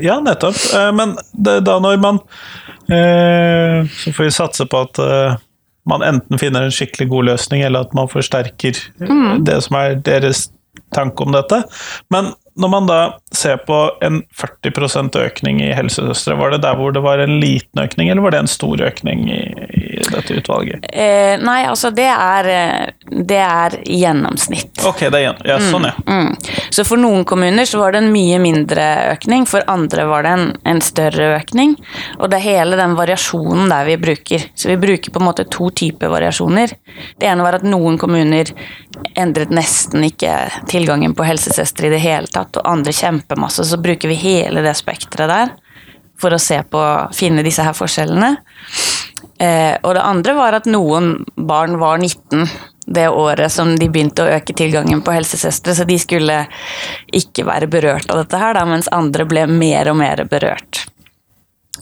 Ja, 0.00 0.20
nettopp. 0.24 0.56
Eh, 0.76 0.92
Men 0.96 1.16
da 1.34 1.80
når 1.82 1.98
man 2.00 2.22
eh, 2.88 3.82
Så 3.92 4.14
får 4.14 4.24
vi 4.24 4.32
satse 4.32 4.64
på 4.70 4.86
at 4.86 5.02
man 5.86 6.02
enten 6.02 6.40
finner 6.40 6.66
en 6.66 6.74
skikkelig 6.74 7.06
god 7.12 7.28
løsning, 7.28 7.60
eller 7.62 7.86
at 7.86 7.92
man 7.94 8.08
forsterker 8.10 8.78
mm. 8.98 9.44
det 9.46 9.60
som 9.62 9.76
er 9.78 10.00
deres 10.02 10.48
tanke 10.94 11.22
om 11.22 11.30
dette. 11.34 11.60
Men 12.10 12.32
når 12.56 12.72
man 12.72 12.86
da 12.88 13.00
ser 13.36 13.58
på 13.68 13.78
en 14.04 14.22
40% 14.32 15.16
økning 15.20 15.60
i 15.60 15.74
helsesøstre, 15.76 16.38
var 16.40 16.54
det 16.54 16.62
der 16.64 16.78
hvor 16.78 16.94
det 16.94 17.02
var 17.04 17.20
en 17.20 17.38
liten 17.42 17.82
økning, 17.82 18.10
eller 18.10 18.24
var 18.24 18.32
det 18.32 18.44
en 18.44 18.50
stor 18.50 18.80
økning 18.86 19.26
i, 19.28 19.42
i 19.76 19.85
dette 20.12 20.36
utvalget? 20.38 20.86
Eh, 20.92 21.34
nei, 21.42 21.58
altså 21.66 21.90
det 21.94 22.08
er, 22.12 22.48
eh, 22.52 23.10
det 23.10 23.40
er 23.42 23.76
gjennomsnitt. 23.84 24.84
Ok, 24.86 25.06
det 25.12 25.22
er. 25.22 25.40
Ja, 25.48 25.58
sånn, 25.62 25.88
ja. 25.88 25.94
Mm. 26.06 26.34
Så 26.70 26.84
for 26.86 27.00
noen 27.00 27.24
kommuner 27.28 27.68
så 27.68 27.80
var 27.80 27.94
det 27.94 28.04
en 28.04 28.12
mye 28.14 28.38
mindre 28.42 28.86
økning, 29.12 29.46
for 29.48 29.64
andre 29.70 30.06
var 30.08 30.26
det 30.26 30.34
en, 30.36 30.46
en 30.72 30.82
større 30.84 31.32
økning. 31.38 31.76
Og 32.18 32.30
det 32.30 32.40
er 32.40 32.46
hele 32.46 32.80
den 32.80 32.96
variasjonen 32.98 33.70
der 33.72 33.88
vi 33.88 33.98
bruker. 34.00 34.48
Så 34.54 34.70
vi 34.72 34.78
bruker 34.80 35.14
på 35.14 35.22
en 35.22 35.28
måte 35.28 35.48
to 35.50 35.70
typer 35.70 36.12
variasjoner. 36.12 36.76
Det 37.18 37.28
ene 37.30 37.46
var 37.46 37.58
at 37.58 37.66
noen 37.66 37.98
kommuner 38.00 38.52
endret 39.16 39.52
nesten 39.54 40.04
ikke 40.06 40.32
tilgangen 40.70 41.14
på 41.16 41.26
helsesøstre 41.26 41.88
i 41.88 41.94
det 41.96 42.02
hele 42.04 42.30
tatt, 42.32 42.56
og 42.56 42.68
andre 42.68 42.94
kjempemasse. 42.96 43.64
Så 43.66 43.80
bruker 43.82 44.12
vi 44.12 44.18
hele 44.20 44.64
det 44.64 44.76
spekteret 44.78 45.32
der 45.32 45.54
for 46.20 46.32
å 46.32 46.40
se 46.40 46.58
på, 46.64 46.82
finne 47.16 47.44
disse 47.44 47.64
her 47.64 47.76
forskjellene. 47.76 48.36
Eh, 49.38 49.76
og 49.82 49.94
det 49.96 50.02
andre 50.04 50.34
var 50.36 50.56
at 50.56 50.66
noen 50.70 51.24
barn 51.36 51.78
var 51.80 51.98
19 51.98 52.48
det 52.86 53.08
året 53.08 53.50
som 53.52 53.72
de 53.78 53.88
begynte 53.90 54.22
å 54.22 54.30
øke 54.30 54.54
tilgangen 54.54 55.00
på 55.02 55.14
helsesøstre, 55.16 55.74
så 55.74 55.84
de 55.88 55.96
skulle 55.98 56.36
ikke 57.18 57.42
være 57.48 57.66
berørt 57.70 58.10
av 58.14 58.20
dette 58.22 58.38
her, 58.38 58.54
da, 58.54 58.62
mens 58.68 58.86
andre 58.94 59.26
ble 59.26 59.46
mer 59.50 59.90
og 59.90 59.98
mer 59.98 60.22
berørt. 60.30 60.84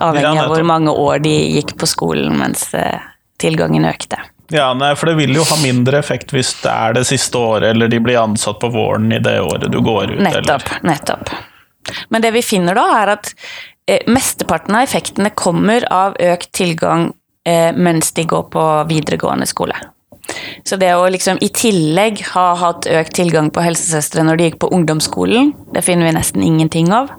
Avhengig 0.03 0.41
av 0.41 0.49
hvor 0.51 0.65
mange 0.67 0.91
år 0.91 1.21
de 1.23 1.35
gikk 1.59 1.77
på 1.79 1.87
skolen 1.87 2.39
mens 2.41 2.71
eh, 2.75 3.03
tilgangen 3.39 3.85
økte. 3.87 4.19
Ja, 4.53 4.71
nei, 4.77 4.95
for 4.97 5.11
det 5.11 5.19
vil 5.21 5.37
jo 5.37 5.45
ha 5.49 5.59
mindre 5.61 6.01
effekt 6.01 6.33
hvis 6.35 6.55
det 6.63 6.73
er 6.73 6.97
det 6.97 7.05
siste 7.09 7.39
året, 7.41 7.69
eller 7.75 7.93
de 7.93 8.01
blir 8.03 8.21
ansatt 8.21 8.59
på 8.63 8.73
våren 8.73 9.13
i 9.13 9.21
det 9.23 9.37
året 9.45 9.69
du 9.73 9.81
går 9.85 10.17
ut, 10.17 10.23
Nettopp. 10.25 10.73
nettopp. 10.83 11.35
Men 12.09 12.25
det 12.25 12.33
vi 12.33 12.43
finner 12.45 12.77
da, 12.77 12.87
er 13.03 13.13
at 13.19 13.31
eh, 13.87 14.09
mesteparten 14.09 14.77
av 14.77 14.89
effektene 14.89 15.35
kommer 15.37 15.85
av 15.93 16.17
økt 16.17 16.53
tilgang 16.57 17.11
mens 17.45 18.13
de 18.17 18.25
går 18.25 18.47
på 18.53 18.63
videregående 18.89 19.47
skole. 19.47 19.77
Så 20.65 20.79
det 20.81 20.95
å 20.97 21.09
liksom 21.13 21.39
i 21.45 21.51
tillegg 21.53 22.23
ha 22.33 22.47
hatt 22.57 22.89
økt 22.89 23.15
tilgang 23.19 23.51
på 23.53 23.65
helsesøstre 23.65 24.25
når 24.25 24.39
de 24.39 24.49
gikk 24.49 24.63
på 24.65 24.71
ungdomsskolen, 24.73 25.53
det 25.75 25.85
finner 25.85 26.09
vi 26.09 26.17
nesten 26.17 26.45
ingenting 26.45 26.89
av. 26.95 27.13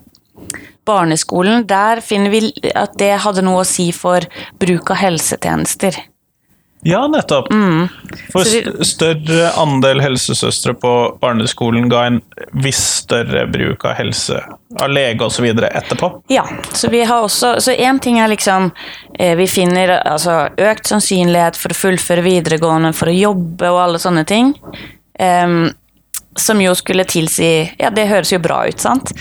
Barneskolen, 0.85 1.65
der 1.69 2.01
finner 2.05 2.33
vi 2.33 2.49
at 2.77 2.97
det 3.01 3.15
hadde 3.23 3.45
noe 3.45 3.63
å 3.63 3.69
si 3.69 3.91
for 3.95 4.25
bruk 4.61 4.91
av 4.93 5.01
helsetjenester. 5.01 5.97
Ja, 6.85 7.07
nettopp. 7.09 7.47
For 8.31 8.43
vi- 8.45 8.61
st- 8.61 8.83
større 8.85 9.47
andel 9.57 9.99
helsesøstre 10.03 10.75
på 10.77 10.91
barneskolen 11.21 11.87
ga 11.89 12.03
en 12.11 12.19
viss 12.53 12.81
større 13.01 13.47
bruk 13.49 13.85
av 13.89 13.95
helse, 13.97 14.37
av 14.79 14.89
lege 14.93 15.25
osv. 15.25 15.45
etterpå. 15.65 16.11
Ja, 16.29 16.43
så 16.73 16.89
vi 16.93 17.01
har 17.09 17.23
også 17.25 17.55
Så 17.59 17.73
én 17.73 17.99
ting 18.01 18.19
er 18.19 18.27
liksom 18.29 18.71
eh, 19.19 19.33
Vi 19.35 19.47
finner 19.47 19.95
altså 20.05 20.49
økt 20.57 20.85
sannsynlighet 20.85 21.55
for 21.57 21.69
å 21.73 21.79
fullføre 21.79 22.21
videregående, 22.21 22.93
for 22.93 23.07
å 23.09 23.17
jobbe 23.17 23.71
og 23.71 23.79
alle 23.81 23.97
sånne 23.97 24.25
ting. 24.25 24.53
Em, 25.19 25.73
som 26.35 26.61
jo 26.61 26.75
skulle 26.75 27.05
tilsi 27.07 27.71
Ja, 27.79 27.89
det 27.89 28.07
høres 28.09 28.31
jo 28.33 28.39
bra 28.43 28.61
ut, 28.67 28.79
sant? 28.81 29.11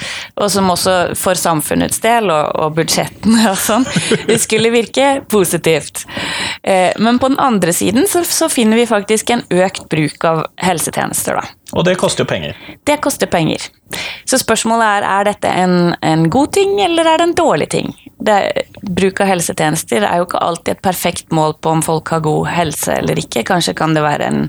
Og 0.40 0.50
som 0.52 0.70
også 0.70 1.14
for 1.18 1.38
samfunnets 1.38 2.00
del 2.04 2.30
og, 2.32 2.54
og 2.58 2.74
budsjettene 2.78 3.48
og 3.52 3.58
sånn, 3.60 3.86
det 4.30 4.38
skulle 4.42 4.72
virke 4.74 5.20
positivt. 5.30 6.04
Eh, 6.62 6.92
men 6.98 7.20
på 7.22 7.30
den 7.32 7.40
andre 7.42 7.74
siden 7.76 8.08
så, 8.10 8.24
så 8.26 8.48
finner 8.52 8.80
vi 8.80 8.88
faktisk 8.90 9.30
en 9.30 9.44
økt 9.50 9.88
bruk 9.92 10.26
av 10.28 10.46
helsetjenester, 10.62 11.40
da. 11.40 11.60
Og 11.74 11.86
det 11.86 11.96
koster 11.98 12.22
jo 12.22 12.30
penger. 12.30 12.58
Det 12.86 13.00
koster 13.02 13.30
penger. 13.30 13.64
Så 14.28 14.38
spørsmålet 14.38 14.86
er 15.00 15.06
er 15.08 15.28
dette 15.30 15.50
en, 15.50 15.94
en 16.02 16.28
god 16.30 16.52
ting, 16.54 16.76
eller 16.82 17.08
er 17.08 17.18
det 17.18 17.30
en 17.30 17.38
dårlig 17.38 17.70
ting? 17.74 17.94
Det, 18.24 18.64
bruk 18.82 19.20
av 19.20 19.28
helsetjenester 19.28 20.04
er 20.06 20.20
jo 20.20 20.26
ikke 20.28 20.42
alltid 20.46 20.76
et 20.76 20.84
perfekt 20.84 21.32
mål 21.34 21.56
på 21.60 21.74
om 21.76 21.82
folk 21.84 22.08
har 22.14 22.22
god 22.24 22.48
helse 22.54 22.98
eller 23.02 23.20
ikke. 23.20 23.44
Kanskje 23.46 23.76
kan 23.76 23.96
det 23.96 24.04
være 24.04 24.28
en 24.30 24.42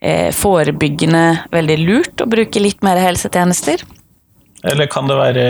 eh, 0.00 0.28
forebyggende 0.34 1.24
veldig 1.54 1.78
lurt 1.82 2.22
å 2.22 2.28
bruke 2.30 2.62
litt 2.62 2.84
mer 2.86 3.00
helsetjenester. 3.02 3.82
Eller 4.66 4.86
kan 4.90 5.10
det 5.10 5.18
være 5.18 5.46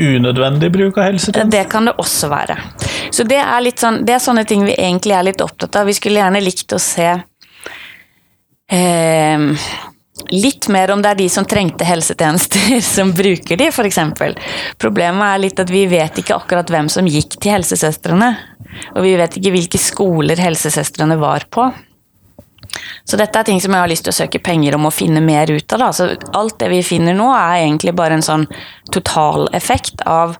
unødvendig 0.00 0.70
bruk 0.72 0.98
av 0.98 1.10
helsetjenester? 1.10 1.50
Det 1.52 1.64
kan 1.72 1.88
det 1.88 1.96
også 2.00 2.30
være. 2.32 2.56
Så 3.10 3.24
det 3.28 3.40
er, 3.42 3.70
sånn, 3.76 4.02
det 4.06 4.16
er 4.16 4.22
sånne 4.22 4.44
ting 4.48 4.64
vi 4.68 4.76
egentlig 4.76 5.16
er 5.16 5.26
litt 5.30 5.44
opptatt 5.44 5.80
av. 5.80 5.88
Vi 5.88 5.96
skulle 5.96 6.20
gjerne 6.22 6.42
likt 6.44 6.72
å 6.76 6.80
se 6.80 7.08
eh, 8.70 9.48
litt 10.30 10.68
mer 10.72 10.92
om 10.94 11.02
det 11.02 11.12
er 11.12 11.20
de 11.22 11.28
som 11.32 11.46
trengte 11.48 11.86
helsetjenester, 11.88 12.80
som 12.96 13.12
bruker 13.16 13.60
de, 13.60 13.70
f.eks. 13.72 14.00
Problemet 14.80 15.26
er 15.26 15.44
litt 15.46 15.62
at 15.62 15.72
vi 15.72 15.86
vet 15.90 16.22
ikke 16.22 16.36
akkurat 16.36 16.70
hvem 16.70 16.90
som 16.92 17.08
gikk 17.08 17.38
til 17.40 17.56
helsesøstrene. 17.58 18.32
Og 18.94 19.04
vi 19.04 19.16
vet 19.18 19.36
ikke 19.38 19.54
hvilke 19.54 19.80
skoler 19.82 20.40
helsesøstrene 20.40 21.18
var 21.20 21.48
på. 21.50 21.70
Så 23.04 23.18
dette 23.18 23.40
er 23.40 23.46
ting 23.48 23.58
som 23.62 23.74
jeg 23.74 23.82
har 23.82 23.90
lyst 23.90 24.04
til 24.06 24.12
å 24.12 24.18
søke 24.20 24.40
penger 24.44 24.76
om 24.76 24.86
å 24.86 24.94
finne 24.94 25.22
mer 25.24 25.50
ut 25.50 25.74
av. 25.74 25.82
Da. 25.82 25.88
Så 25.96 26.06
alt 26.38 26.58
det 26.62 26.70
vi 26.70 26.82
finner 26.86 27.16
nå, 27.16 27.26
er 27.34 27.64
egentlig 27.64 27.96
bare 27.98 28.18
en 28.18 28.26
sånn 28.26 28.46
totaleffekt 28.94 30.04
av 30.06 30.36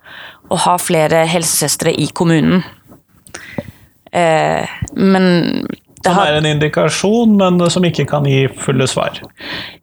å 0.51 0.59
ha 0.67 0.77
flere 0.83 1.25
helsesøstre 1.31 1.95
i 1.95 2.07
kommunen. 2.15 2.63
Eh, 4.13 4.67
men 4.95 5.27
Som 6.05 6.17
har 6.17 6.31
er 6.33 6.39
en 6.39 6.49
indikasjon, 6.49 7.35
men 7.37 7.61
som 7.73 7.85
ikke 7.85 8.07
kan 8.09 8.25
gi 8.29 8.47
fulle 8.63 8.87
svar. 8.89 9.19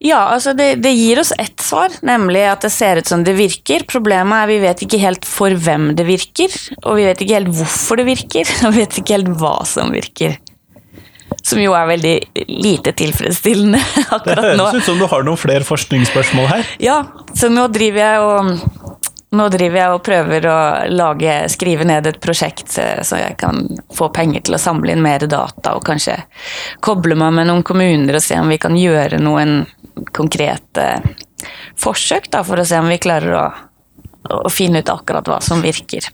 Ja, 0.02 0.24
altså 0.34 0.56
det, 0.58 0.80
det 0.82 0.96
gir 0.98 1.22
oss 1.22 1.34
ett 1.38 1.62
svar, 1.62 1.94
nemlig 2.02 2.42
at 2.50 2.66
det 2.66 2.72
ser 2.74 3.02
ut 3.02 3.10
som 3.10 3.26
det 3.28 3.36
virker. 3.38 3.86
Problemet 3.90 4.40
er 4.40 4.50
vi 4.50 4.58
vet 4.66 4.82
ikke 4.86 5.02
helt 5.04 5.28
for 5.30 5.54
hvem 5.54 5.92
det 5.98 6.08
virker, 6.10 6.58
og 6.84 6.98
vi 6.98 7.06
vet 7.06 7.22
ikke 7.22 7.38
helt 7.38 7.54
hvorfor 7.60 8.02
det 8.02 8.08
virker, 8.10 8.54
og 8.66 8.74
vi 8.74 8.82
vet 8.82 9.02
ikke 9.02 9.20
helt 9.20 9.34
hva 9.38 9.58
som 9.70 9.94
virker. 9.94 10.40
Som 11.46 11.62
jo 11.62 11.76
er 11.78 11.86
veldig 11.88 12.16
lite 12.50 12.92
tilfredsstillende 12.98 13.80
akkurat 14.18 14.42
nå. 14.58 14.58
Det 14.58 14.58
høres 14.58 14.82
ut 14.82 14.90
som 14.90 14.98
du 15.00 15.06
har 15.12 15.28
noen 15.28 15.40
flere 15.40 15.68
forskningsspørsmål 15.68 16.50
her. 16.50 16.72
Ja, 16.82 16.98
så 17.38 17.52
nå 17.54 17.70
driver 17.72 18.04
jeg 18.04 18.26
og 18.26 18.97
nå 19.36 19.48
driver 19.52 19.80
jeg 19.82 19.94
og 19.96 20.04
prøver 20.06 20.48
å 20.48 20.60
lage, 20.94 21.34
skrive 21.52 21.88
ned 21.88 22.08
et 22.08 22.20
prosjekt 22.24 22.78
eh, 22.80 23.02
så 23.04 23.20
jeg 23.20 23.38
kan 23.42 23.66
få 23.94 24.10
penger 24.16 24.46
til 24.48 24.56
å 24.56 24.62
samle 24.62 24.94
inn 24.94 25.04
mer 25.04 25.26
data 25.28 25.76
og 25.76 25.86
kanskje 25.88 26.16
koble 26.84 27.18
meg 27.20 27.36
med 27.36 27.50
noen 27.50 27.66
kommuner 27.68 28.20
og 28.20 28.24
se 28.24 28.40
om 28.40 28.52
vi 28.52 28.60
kan 28.62 28.78
gjøre 28.80 29.20
noen 29.20 29.66
konkrete 30.16 30.88
forsøk 31.78 32.32
da, 32.34 32.44
for 32.48 32.62
å 32.62 32.68
se 32.68 32.80
om 32.80 32.88
vi 32.90 33.02
klarer 33.02 33.36
å, 33.36 33.48
å 34.48 34.54
finne 34.54 34.82
ut 34.82 34.94
akkurat 34.94 35.28
hva 35.28 35.42
som 35.44 35.62
virker. 35.66 36.08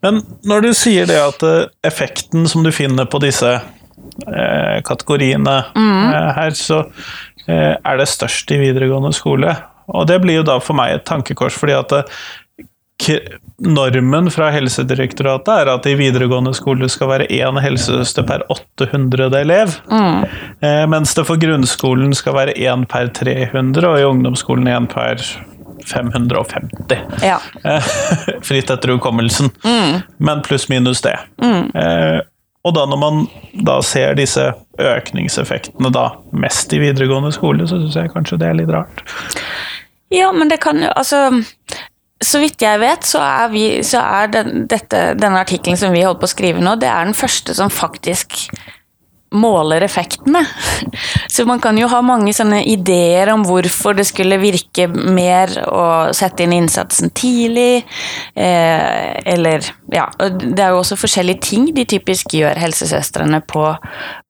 Men 0.00 0.22
når 0.46 0.64
du 0.64 0.70
sier 0.78 1.08
det 1.10 1.18
at 1.20 1.44
eh, 1.46 1.68
effekten 1.86 2.48
som 2.48 2.64
du 2.64 2.72
finner 2.74 3.08
på 3.10 3.20
disse 3.22 3.50
eh, 3.58 4.78
kategoriene 4.86 5.56
eh, 5.76 6.30
her, 6.38 6.54
så 6.56 6.84
eh, 7.46 7.74
er 7.76 8.00
det 8.00 8.08
størst 8.10 8.54
i 8.54 8.60
videregående 8.62 9.12
skole. 9.16 9.56
Og 9.94 10.06
det 10.10 10.20
blir 10.22 10.40
jo 10.40 10.46
da 10.46 10.60
for 10.62 10.78
meg 10.78 10.94
et 10.94 11.06
tankekors, 11.08 11.56
fordi 11.58 11.76
at 11.76 11.94
eh, 11.96 12.06
normen 13.60 14.30
fra 14.32 14.50
Helsedirektoratet 14.54 15.52
er 15.62 15.70
at 15.72 15.86
i 15.88 15.96
videregående 15.98 16.52
skole 16.56 16.88
skal 16.92 17.10
være 17.12 17.28
én 17.32 17.60
helsesøster 17.60 18.26
per 18.28 18.44
800 18.52 19.30
elev. 19.40 19.76
Eh, 19.90 20.84
mens 20.90 21.14
det 21.16 21.26
for 21.28 21.40
grunnskolen 21.40 22.14
skal 22.16 22.36
være 22.36 22.56
én 22.60 22.86
per 22.88 23.12
300, 23.16 23.88
og 23.88 24.00
i 24.00 24.08
ungdomsskolen 24.08 24.68
én 24.70 24.88
per 24.90 25.22
550. 25.86 26.98
Ja. 27.24 27.38
Fritt 28.48 28.70
etter 28.70 28.94
hukommelsen. 28.94 29.50
Men 30.18 30.42
pluss 30.46 30.68
minus 30.68 31.00
det. 31.06 31.16
Eh, 31.74 32.20
og 32.66 32.74
da 32.76 32.84
når 32.88 33.00
man 33.00 33.20
da 33.66 33.78
ser 33.84 34.16
disse 34.18 34.50
økningseffektene 34.80 35.92
da 35.94 36.10
mest 36.36 36.72
i 36.76 36.80
videregående 36.82 37.32
skole, 37.32 37.68
så 37.68 37.80
syns 37.80 37.96
jeg 37.96 38.12
kanskje 38.12 38.40
det 38.40 38.50
er 38.50 38.58
litt 38.58 38.72
rart. 38.74 39.04
Ja, 40.12 40.32
men 40.34 40.50
det 40.50 40.60
kan 40.64 40.82
jo 40.82 40.90
Altså, 40.96 41.22
så 42.20 42.40
vidt 42.42 42.60
jeg 42.62 42.80
vet, 42.82 43.06
så 43.06 43.22
er, 43.24 43.48
vi, 43.54 43.64
så 43.86 44.02
er 44.02 44.32
den, 44.34 44.66
dette, 44.68 45.14
denne 45.16 45.40
artikkelen 45.40 45.78
som 45.80 45.94
vi 45.94 46.04
holder 46.04 46.20
på 46.20 46.28
å 46.28 46.34
skrive 46.34 46.64
nå, 46.64 46.76
det 46.80 46.90
er 46.90 47.08
den 47.08 47.16
første 47.16 47.56
som 47.56 47.72
faktisk 47.72 48.36
måler 49.30 49.80
effektene. 49.80 50.44
Så 51.28 51.44
man 51.46 51.60
kan 51.60 51.78
jo 51.78 51.88
ha 51.90 52.00
mange 52.02 52.32
sånne 52.34 52.62
ideer 52.66 53.30
om 53.32 53.44
hvorfor 53.46 53.94
det 53.98 54.06
skulle 54.08 54.40
virke 54.42 54.88
mer 54.90 55.52
å 55.70 55.84
sette 56.16 56.44
inn 56.44 56.54
innsatsen 56.56 57.12
tidlig, 57.14 57.84
eh, 58.34 59.20
eller 59.34 59.70
Ja, 59.90 60.04
det 60.20 60.62
er 60.62 60.70
jo 60.70 60.82
også 60.84 60.98
forskjellige 61.00 61.42
ting 61.42 61.64
de 61.74 61.82
typisk 61.88 62.36
gjør, 62.38 62.58
helsesøstrene, 62.62 63.40
på 63.42 63.64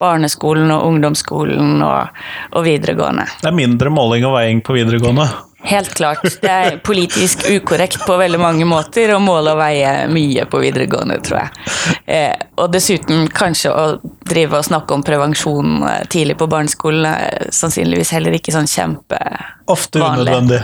barneskolen 0.00 0.72
og 0.72 0.86
ungdomsskolen 0.88 1.82
og, 1.84 2.22
og 2.56 2.64
videregående. 2.64 3.26
Det 3.42 3.50
er 3.50 3.58
mindre 3.58 3.92
måling 3.92 4.24
og 4.28 4.38
veiing 4.38 4.64
på 4.64 4.76
videregående. 4.78 5.28
Helt 5.62 5.90
klart. 5.94 6.22
Det 6.40 6.50
er 6.50 6.76
politisk 6.84 7.42
ukorrekt 7.52 8.00
på 8.06 8.14
veldig 8.16 8.38
mange 8.40 8.64
måter 8.68 9.12
å 9.14 9.18
måle 9.20 9.52
og 9.52 9.58
veie 9.60 10.06
mye 10.08 10.46
på 10.50 10.60
videregående, 10.62 11.18
tror 11.26 11.42
jeg. 11.42 11.74
Eh, 12.06 12.46
og 12.56 12.70
dessuten 12.72 13.26
kanskje 13.36 13.70
å 13.76 13.84
drive 14.30 14.56
og 14.56 14.64
snakke 14.66 14.96
om 14.96 15.04
prevensjon 15.04 15.82
eh, 15.84 16.06
tidlig 16.10 16.38
på 16.40 16.48
barneskolen 16.50 17.04
er 17.10 17.50
sannsynligvis 17.52 18.12
heller 18.16 18.38
ikke 18.38 18.54
sånn 18.56 18.70
kjempevanlig. 18.72 19.46
Ofte 19.70 20.00
unødvendig. 20.02 20.60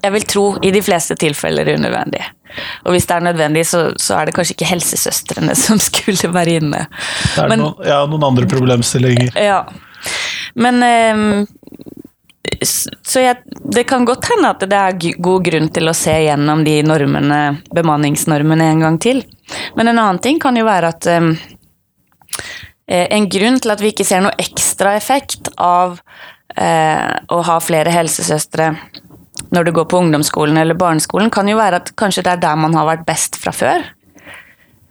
Jeg 0.00 0.12
vil 0.14 0.28
tro 0.30 0.44
i 0.64 0.70
de 0.72 0.80
fleste 0.86 1.16
tilfeller 1.20 1.74
unødvendig. 1.74 2.22
Og 2.86 2.94
hvis 2.94 3.04
det 3.10 3.16
er 3.18 3.26
nødvendig, 3.26 3.66
så, 3.68 3.82
så 4.00 4.16
er 4.20 4.30
det 4.30 4.36
kanskje 4.38 4.54
ikke 4.56 4.70
helsesøstrene 4.70 5.58
som 5.58 5.78
skulle 5.82 6.30
være 6.34 6.56
inne. 6.62 6.86
Det 7.34 7.44
er 7.44 7.50
Men- 7.52 7.66
noen, 7.66 7.82
ja, 7.86 8.00
noen 8.08 8.24
andre 8.30 8.46
problemstillinger. 8.50 9.34
Ja. 9.36 9.64
Men 10.54 10.80
s- 10.82 11.48
Så 12.62 13.22
jeg, 13.22 13.40
det 13.74 13.84
kan 13.88 14.04
godt 14.08 14.28
hende 14.32 14.50
at 14.52 14.64
det 14.68 14.76
er 14.78 15.18
god 15.22 15.44
grunn 15.46 15.68
til 15.72 15.90
å 15.90 15.96
se 15.96 16.14
gjennom 16.24 16.64
de 16.66 16.80
normene, 16.86 17.40
bemanningsnormene 17.74 18.70
en 18.72 18.84
gang 18.84 18.98
til. 19.02 19.22
Men 19.78 19.90
en 19.90 19.98
annen 19.98 20.20
ting 20.22 20.40
kan 20.42 20.58
jo 20.58 20.66
være 20.68 20.92
at 20.94 21.10
eh, 21.10 21.30
En 22.90 23.28
grunn 23.30 23.60
til 23.62 23.70
at 23.70 23.82
vi 23.82 23.92
ikke 23.92 24.04
ser 24.06 24.24
noe 24.24 24.34
ekstra 24.42 24.96
effekt 24.98 25.46
av 25.62 25.92
uh, 25.94 27.12
å 27.30 27.36
ha 27.46 27.58
flere 27.62 27.92
helsesøstre 27.94 28.72
når 29.54 29.68
du 29.68 29.72
går 29.76 29.86
på 29.90 30.00
ungdomsskolen 30.02 30.58
eller 30.58 30.78
barneskolen, 30.78 31.30
kan 31.30 31.48
jo 31.48 31.58
være 31.58 31.80
at 31.80 31.92
kanskje 31.98 32.24
det 32.26 32.32
er 32.34 32.42
der 32.42 32.58
man 32.58 32.74
har 32.74 32.88
vært 32.88 33.06
best 33.08 33.38
fra 33.40 33.54
før. 33.54 33.86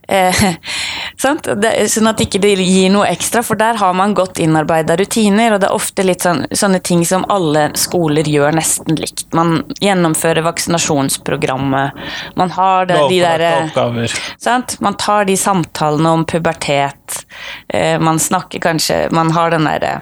Eh, 0.09 0.35
sant? 1.21 1.47
Det, 1.61 1.71
sånn 1.91 2.09
at 2.09 2.21
ikke 2.23 2.41
det 2.41 2.55
gir 2.57 2.89
noe 2.93 3.07
ekstra, 3.11 3.43
for 3.45 3.59
der 3.59 3.79
har 3.79 3.95
man 3.97 4.15
godt 4.17 4.41
innarbeida 4.41 4.97
rutiner, 4.99 5.53
og 5.55 5.61
det 5.61 5.69
er 5.69 5.77
ofte 5.77 6.05
litt 6.07 6.25
sånn, 6.25 6.45
sånne 6.49 6.81
ting 6.85 7.05
som 7.07 7.25
alle 7.29 7.69
skoler 7.79 8.27
gjør 8.29 8.57
nesten 8.57 8.97
likt. 8.99 9.27
Man 9.37 9.59
gjennomfører 9.83 10.45
vaksinasjonsprogrammet, 10.47 12.05
man 12.39 12.55
har 12.57 12.89
det, 12.89 13.01
de 13.11 13.19
der 13.23 13.45
derre. 13.45 14.07
Sant? 14.41 14.79
Man 14.83 14.97
tar 14.99 15.29
de 15.29 15.37
samtalene 15.37 16.15
om 16.17 16.25
pubertet. 16.25 17.23
Eh, 17.67 17.99
man 18.01 18.19
snakker 18.19 18.59
kanskje 18.59 18.97
Man 19.13 19.31
har 19.31 19.51
den 19.51 19.65
derre 19.67 20.01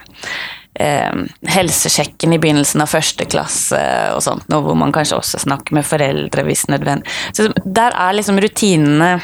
eh, 0.80 1.14
helsesjekken 1.48 2.34
i 2.34 2.40
begynnelsen 2.40 2.84
av 2.84 2.92
første 2.92 3.26
klasse 3.30 3.80
og 4.16 4.22
sånt, 4.24 4.48
noe 4.52 4.64
hvor 4.66 4.78
man 4.80 4.94
kanskje 4.96 5.20
også 5.20 5.42
snakker 5.46 5.78
med 5.78 5.88
foreldre 5.88 6.46
hvis 6.48 6.68
nødvendig. 6.72 7.10
Så 7.34 7.50
der 7.66 7.96
er 7.96 8.18
liksom 8.18 8.40
rutinene 8.44 9.18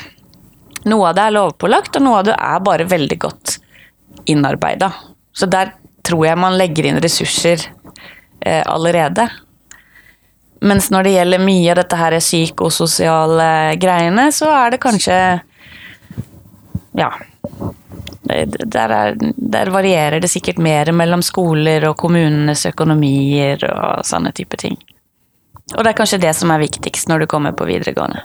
Noe 0.89 1.09
av 1.09 1.15
det 1.15 1.27
er 1.27 1.35
lovpålagt, 1.37 1.95
og 1.97 2.05
noe 2.05 2.19
av 2.19 2.27
det 2.27 2.35
er 2.35 2.63
bare 2.65 2.87
veldig 2.89 3.19
godt 3.23 3.57
innarbeida. 4.29 4.91
Så 5.33 5.47
der 5.49 5.73
tror 6.03 6.25
jeg 6.27 6.39
man 6.39 6.57
legger 6.59 6.89
inn 6.89 7.01
ressurser 7.03 7.61
eh, 8.43 8.63
allerede. 8.65 9.29
Mens 10.63 10.89
når 10.91 11.03
det 11.03 11.13
gjelder 11.17 11.43
mye 11.43 11.71
av 11.71 11.79
dette 11.81 11.99
her 11.99 12.17
psykososiale 12.19 13.49
greiene, 13.79 14.29
så 14.31 14.51
er 14.63 14.75
det 14.75 14.83
kanskje 14.83 15.19
Ja. 16.93 17.11
Der, 18.23 18.89
er, 18.89 19.17
der 19.19 19.69
varierer 19.73 20.21
det 20.23 20.29
sikkert 20.31 20.57
mer 20.63 20.87
mellom 20.95 21.21
skoler 21.21 21.83
og 21.89 21.97
kommunenes 21.99 22.63
økonomier 22.69 23.65
og 23.67 24.05
sånne 24.07 24.31
type 24.31 24.57
ting. 24.61 24.77
Og 25.75 25.83
det 25.83 25.91
er 25.91 25.97
kanskje 25.97 26.21
det 26.23 26.31
som 26.37 26.53
er 26.53 26.63
viktigst 26.63 27.11
når 27.11 27.23
du 27.23 27.27
kommer 27.33 27.51
på 27.51 27.67
videregående. 27.67 28.23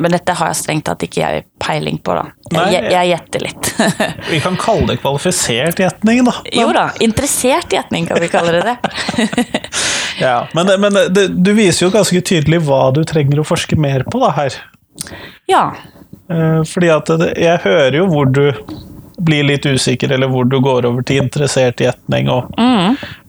Men 0.00 0.12
dette 0.12 0.34
har 0.36 0.50
jeg 0.52 0.58
strengt 0.60 0.86
tatt 0.88 1.02
ikke 1.06 1.22
jeg 1.22 1.44
peiling 1.62 1.98
på, 2.04 2.14
da. 2.18 2.26
Nei, 2.54 2.66
Jeg, 2.74 2.90
jeg 2.92 3.10
gjetter 3.12 3.44
litt. 3.46 3.70
Vi 4.32 4.40
kan 4.44 4.58
kalle 4.60 4.90
det 4.92 4.98
kvalifisert 5.00 5.80
gjetning, 5.80 6.22
da. 6.26 6.34
jo 6.52 6.68
da, 6.76 6.86
interessert 7.04 7.72
gjetning 7.72 8.08
kan 8.10 8.20
vi 8.22 8.28
kalle 8.32 8.58
det 8.58 8.64
det. 8.68 8.76
Ja, 10.20 10.46
men 10.56 10.70
men 10.80 10.96
det, 11.12 11.26
du 11.28 11.50
viser 11.52 11.86
jo 11.86 11.92
ganske 11.92 12.20
tydelig 12.24 12.62
hva 12.64 12.86
du 12.96 13.02
trenger 13.04 13.42
å 13.42 13.44
forske 13.44 13.76
mer 13.76 14.04
på 14.08 14.20
da, 14.22 14.30
her. 14.36 14.54
Ja. 15.50 15.64
Eh, 16.32 16.62
Fordi 16.64 16.88
at 16.94 17.10
jeg 17.36 17.60
hører 17.66 17.98
jo 17.98 18.06
hvor 18.08 18.30
du 18.32 18.46
blir 19.26 19.44
litt 19.48 19.66
usikker, 19.66 20.12
eller 20.12 20.28
hvor 20.32 20.48
du 20.48 20.58
går 20.64 20.88
over 20.88 21.04
til 21.04 21.22
interessert 21.24 21.80
gjetning, 21.80 22.28
og 22.32 22.48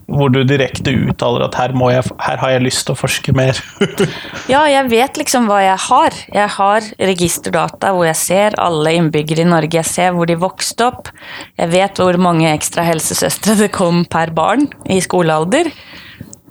hvor 0.08 0.32
du 0.32 0.40
direkte 0.48 0.94
uttaler 0.96 1.44
at 1.48 1.58
her, 1.60 1.74
jeg, 1.92 2.04
her 2.24 2.40
har 2.40 2.52
jeg 2.54 2.64
lyst 2.64 2.86
til 2.88 2.96
å 2.96 3.00
forske 3.00 3.34
mer. 3.36 3.60
Ja, 4.48 4.62
jeg 4.72 4.88
vet 4.88 5.18
liksom 5.20 5.50
hva 5.50 5.60
jeg 5.60 5.80
har. 5.88 6.16
Jeg 6.32 6.52
har 6.56 6.86
registerdata 7.10 7.92
hvor 7.92 8.08
jeg 8.08 8.20
ser 8.20 8.56
alle 8.64 8.94
innbyggere 8.96 9.44
i 9.44 9.50
Norge. 9.50 9.82
Jeg 9.82 9.90
ser 9.90 10.14
hvor 10.16 10.30
de 10.30 10.38
vokste 10.40 10.88
opp. 10.88 11.12
Jeg 11.60 11.74
vet 11.74 12.00
hvor 12.00 12.16
mange 12.22 12.48
ekstra 12.54 12.86
helsesøstre 12.88 13.58
det 13.60 13.74
kom 13.76 14.06
per 14.08 14.32
barn 14.36 14.70
i 14.88 15.02
skolealder. 15.04 15.68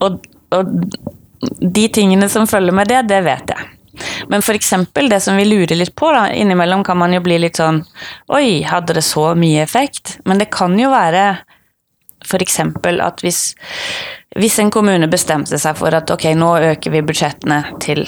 Og, 0.04 0.20
og 0.52 0.76
de 1.40 1.86
tingene 1.88 2.28
som 2.32 2.48
følger 2.50 2.76
med 2.76 2.92
det, 2.92 3.06
det 3.08 3.22
vet 3.24 3.56
jeg. 3.56 3.72
Men 4.28 4.44
eksempel 4.52 5.08
det 5.08 5.22
som 5.24 5.36
vi 5.40 5.46
lurer 5.48 5.78
litt 5.78 5.94
på, 5.96 6.10
da, 6.12 6.28
innimellom 6.28 6.84
kan 6.84 6.98
man 7.00 7.14
jo 7.16 7.22
bli 7.24 7.38
litt 7.40 7.56
sånn 7.56 7.80
Oi, 8.28 8.60
hadde 8.68 8.98
det 8.98 9.04
så 9.06 9.30
mye 9.38 9.62
effekt? 9.64 10.18
Men 10.28 10.42
det 10.42 10.50
kan 10.52 10.76
jo 10.76 10.90
være 10.92 11.38
eksempel 12.42 13.00
at 13.04 13.22
hvis, 13.24 13.54
hvis 14.38 14.58
en 14.62 14.72
kommune 14.74 15.08
bestemte 15.10 15.58
seg 15.58 15.78
for 15.78 15.94
at 15.94 16.10
ok, 16.10 16.28
nå 16.38 16.50
øker 16.72 16.96
vi 16.96 17.04
budsjettene 17.06 17.62
til 17.82 18.06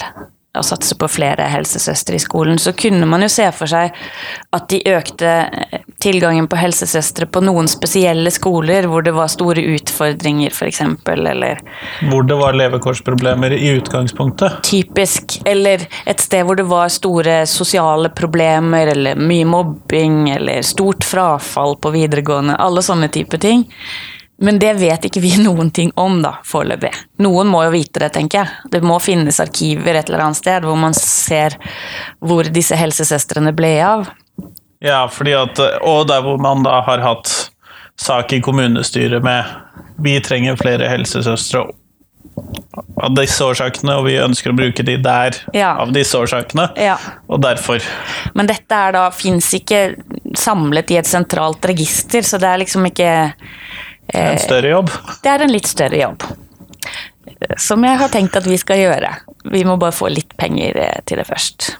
å 0.56 0.62
satse 0.64 0.96
på 0.98 1.08
flere 1.12 1.44
helsesøstre 1.52 2.16
i 2.16 2.22
skolen, 2.22 2.58
så 2.58 2.72
kunne 2.72 3.06
man 3.06 3.22
jo 3.24 3.28
se 3.30 3.44
for 3.52 3.68
seg 3.70 3.94
at 4.56 4.68
de 4.72 4.80
økte 4.88 5.28
eh, 5.28 5.82
tilgangen 6.00 6.48
på 6.48 6.58
helsesøstre 6.58 7.28
på 7.28 7.42
noen 7.44 7.68
spesielle 7.70 8.32
skoler 8.32 8.88
hvor 8.88 9.04
det 9.04 9.12
var 9.16 9.28
store 9.32 9.62
utfordringer, 9.76 10.54
f.eks., 10.54 10.80
eller 11.08 11.61
Hvor 12.08 12.24
det 12.24 12.38
var 12.40 12.56
levekårsproblemer 12.56 13.52
i 13.58 13.74
utgangspunktet. 13.76 14.62
typisk, 14.64 15.40
eller 15.44 15.84
et 16.06 16.20
sted 16.24 16.46
hvor 16.48 16.56
det 16.56 16.68
var 16.70 16.88
store 16.92 17.42
sosiale 17.46 18.08
problemer, 18.08 18.94
eller 18.94 19.20
mye 19.20 19.46
mobbing, 19.48 20.30
eller 20.30 20.62
stort 20.62 21.04
frafall 21.04 21.76
på 21.76 21.92
videregående, 21.94 22.56
alle 22.56 22.82
sånne 22.82 23.12
type 23.12 23.38
ting. 23.42 23.66
Men 24.40 24.59
det 24.62 24.77
vet 24.79 25.09
ikke 25.09 25.22
vi 25.24 25.33
noen 25.42 25.70
ting 25.74 25.90
om, 25.98 26.20
da, 26.22 26.37
foreløpig. 26.46 26.92
Noen 27.24 27.51
må 27.51 27.64
jo 27.66 27.72
vite 27.74 28.03
det, 28.05 28.12
tenker 28.14 28.42
jeg. 28.44 28.70
Det 28.77 28.83
må 28.87 28.98
finnes 29.03 29.40
arkiver 29.42 29.98
et 29.98 30.09
eller 30.11 30.29
annet 30.29 30.38
sted 30.40 30.66
hvor 30.66 30.79
man 30.79 30.94
ser 30.96 31.57
hvor 32.22 32.46
disse 32.55 32.79
helsesøstrene 32.79 33.53
ble 33.57 33.72
av. 33.83 34.09
Ja, 34.85 35.03
fordi 35.11 35.33
at, 35.35 35.59
og 35.83 36.05
der 36.07 36.22
hvor 36.22 36.38
man 36.38 36.62
da 36.62 36.81
har 36.87 37.03
hatt 37.03 37.33
sak 37.98 38.31
i 38.37 38.38
kommunestyret 38.44 39.24
med 39.27 39.48
vi 39.98 40.12
trenger 40.22 40.55
flere 40.61 40.87
helsesøstre 40.87 41.64
av 43.03 43.14
disse 43.18 43.42
årsakene, 43.42 43.96
og 43.98 44.05
vi 44.07 44.14
ønsker 44.22 44.53
å 44.53 44.57
bruke 44.59 44.85
de 44.87 44.94
der 45.03 45.35
Ja. 45.57 45.72
av 45.83 45.90
disse 45.92 46.14
årsakene. 46.14 46.68
Ja. 46.79 46.94
Og 47.27 47.40
derfor 47.42 47.83
Men 48.35 48.46
dette 48.46 48.70
er 48.74 48.92
da, 48.94 49.09
fins 49.11 49.51
ikke 49.55 49.96
samlet 50.38 50.90
i 50.94 50.98
et 51.01 51.07
sentralt 51.11 51.64
register, 51.66 52.22
så 52.22 52.38
det 52.38 52.46
er 52.46 52.62
liksom 52.62 52.87
ikke 52.87 53.11
en 54.14 54.38
større 54.40 54.70
jobb. 54.72 54.92
Det 55.22 55.32
er 55.32 55.44
en 55.44 55.52
litt 55.52 55.68
større 55.68 56.00
jobb. 56.00 56.24
Som 57.60 57.84
jeg 57.84 57.98
har 58.00 58.10
tenkt 58.12 58.36
at 58.38 58.46
vi 58.48 58.56
skal 58.58 58.80
gjøre. 58.80 59.10
Vi 59.52 59.64
må 59.68 59.76
bare 59.80 59.94
få 59.94 60.08
litt 60.12 60.34
penger 60.40 60.78
eh, 60.82 60.98
til 61.06 61.20
det 61.20 61.26
først. 61.28 61.70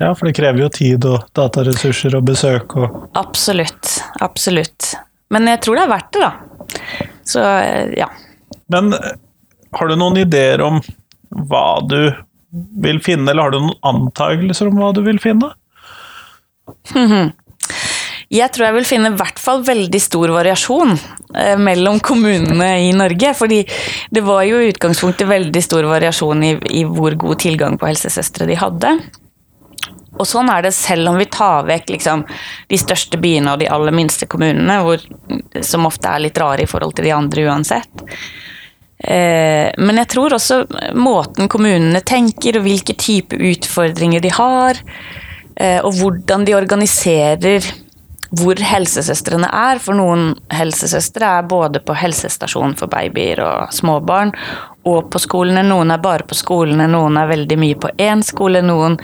Ja, 0.00 0.14
for 0.14 0.28
det 0.28 0.36
krever 0.38 0.62
jo 0.62 0.70
tid 0.72 1.04
og 1.08 1.26
dataressurser 1.36 2.14
og 2.16 2.24
besøk 2.30 2.76
og 2.80 3.16
Absolutt. 3.20 3.98
Absolutt. 4.24 4.94
Men 5.30 5.48
jeg 5.50 5.60
tror 5.64 5.76
det 5.76 5.84
er 5.84 5.92
verdt 5.92 6.16
det, 6.16 6.22
da. 6.24 7.10
Så 7.28 7.44
eh, 7.44 7.92
ja. 7.98 8.08
Men 8.72 8.94
eh, 8.96 9.12
har 9.76 9.90
du 9.90 9.98
noen 9.98 10.20
ideer 10.22 10.62
om 10.64 10.80
hva 11.50 11.80
du 11.86 12.00
vil 12.82 12.98
finne, 13.02 13.30
eller 13.30 13.46
har 13.46 13.54
du 13.54 13.60
noen 13.62 13.76
antagelser 13.86 14.70
om 14.70 14.80
hva 14.80 14.90
du 14.96 15.04
vil 15.06 15.20
finne? 15.22 15.52
Jeg 18.30 18.52
tror 18.54 18.68
jeg 18.68 18.76
vil 18.76 18.86
finne 18.86 19.10
i 19.10 19.16
hvert 19.18 19.40
fall 19.42 19.64
veldig 19.66 20.00
stor 20.02 20.30
variasjon 20.30 20.92
eh, 20.94 21.56
mellom 21.58 21.98
kommunene 21.98 22.68
i 22.84 22.92
Norge. 22.94 23.32
Fordi 23.34 23.64
det 24.14 24.22
var 24.22 24.44
jo 24.46 24.60
i 24.60 24.68
utgangspunktet 24.70 25.26
veldig 25.26 25.62
stor 25.66 25.88
variasjon 25.90 26.44
i, 26.46 26.52
i 26.82 26.84
hvor 26.86 27.16
god 27.18 27.40
tilgang 27.42 27.78
på 27.80 27.88
helsesøstre 27.90 28.46
de 28.46 28.58
hadde. 28.60 28.92
Og 30.20 30.28
sånn 30.28 30.50
er 30.52 30.62
det 30.66 30.74
selv 30.76 31.10
om 31.10 31.18
vi 31.18 31.26
tar 31.32 31.66
vekk 31.66 31.90
liksom, 31.96 32.22
de 32.70 32.78
største 32.78 33.18
byene 33.18 33.54
og 33.54 33.64
de 33.64 33.70
aller 33.72 33.94
minste 33.98 34.28
kommunene, 34.30 34.78
hvor, 34.84 35.02
som 35.66 35.88
ofte 35.88 36.12
er 36.12 36.26
litt 36.26 36.38
rare 36.38 36.66
i 36.66 36.70
forhold 36.70 36.94
til 36.98 37.08
de 37.08 37.14
andre 37.16 37.46
uansett. 37.48 38.06
Eh, 39.00 39.70
men 39.80 40.02
jeg 40.02 40.10
tror 40.12 40.36
også 40.36 40.62
måten 40.94 41.48
kommunene 41.50 42.02
tenker, 42.06 42.60
og 42.60 42.66
hvilke 42.68 42.94
type 43.00 43.38
utfordringer 43.38 44.22
de 44.22 44.34
har, 44.38 44.82
eh, 45.56 45.78
og 45.80 45.96
hvordan 45.98 46.44
de 46.44 46.58
organiserer 46.58 47.72
hvor 48.38 48.60
helsesøstrene 48.62 49.48
er. 49.50 49.80
For 49.82 49.98
noen 49.98 50.34
helsesøstre 50.54 51.32
er 51.38 51.48
både 51.50 51.82
på 51.82 51.96
helsestasjon 51.98 52.76
for 52.78 52.90
babyer 52.92 53.42
og 53.44 53.74
småbarn, 53.74 54.32
og 54.88 55.10
på 55.12 55.20
skolene. 55.20 55.64
Noen 55.66 55.92
er 55.92 56.02
bare 56.02 56.26
på 56.28 56.38
skolene, 56.38 56.86
noen 56.90 57.18
er 57.20 57.30
veldig 57.30 57.58
mye 57.60 57.80
på 57.80 57.90
én 58.00 58.24
skole, 58.26 58.62
noen 58.64 58.96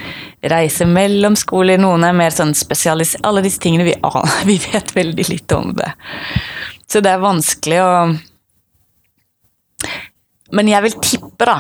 reiser 0.47 0.89
mellom 0.91 1.37
skoler, 1.39 1.81
noen 1.83 2.07
er 2.07 2.17
mer 2.17 2.35
sånn 2.35 2.55
spesialist... 2.57 3.21
Alle 3.27 3.45
disse 3.45 3.61
tingene 3.63 3.89
vi 3.89 3.99
aner, 4.01 4.39
vi 4.51 4.61
vet 4.71 4.95
veldig 4.97 5.29
litt 5.33 5.57
om 5.57 5.75
det. 5.77 5.91
Så 6.87 7.03
det 7.03 7.13
er 7.13 7.23
vanskelig 7.23 7.83
å 7.83 7.93
men 10.55 10.69
jeg 10.71 10.85
vil 10.85 10.97
tippe, 11.03 11.47
da, 11.49 11.57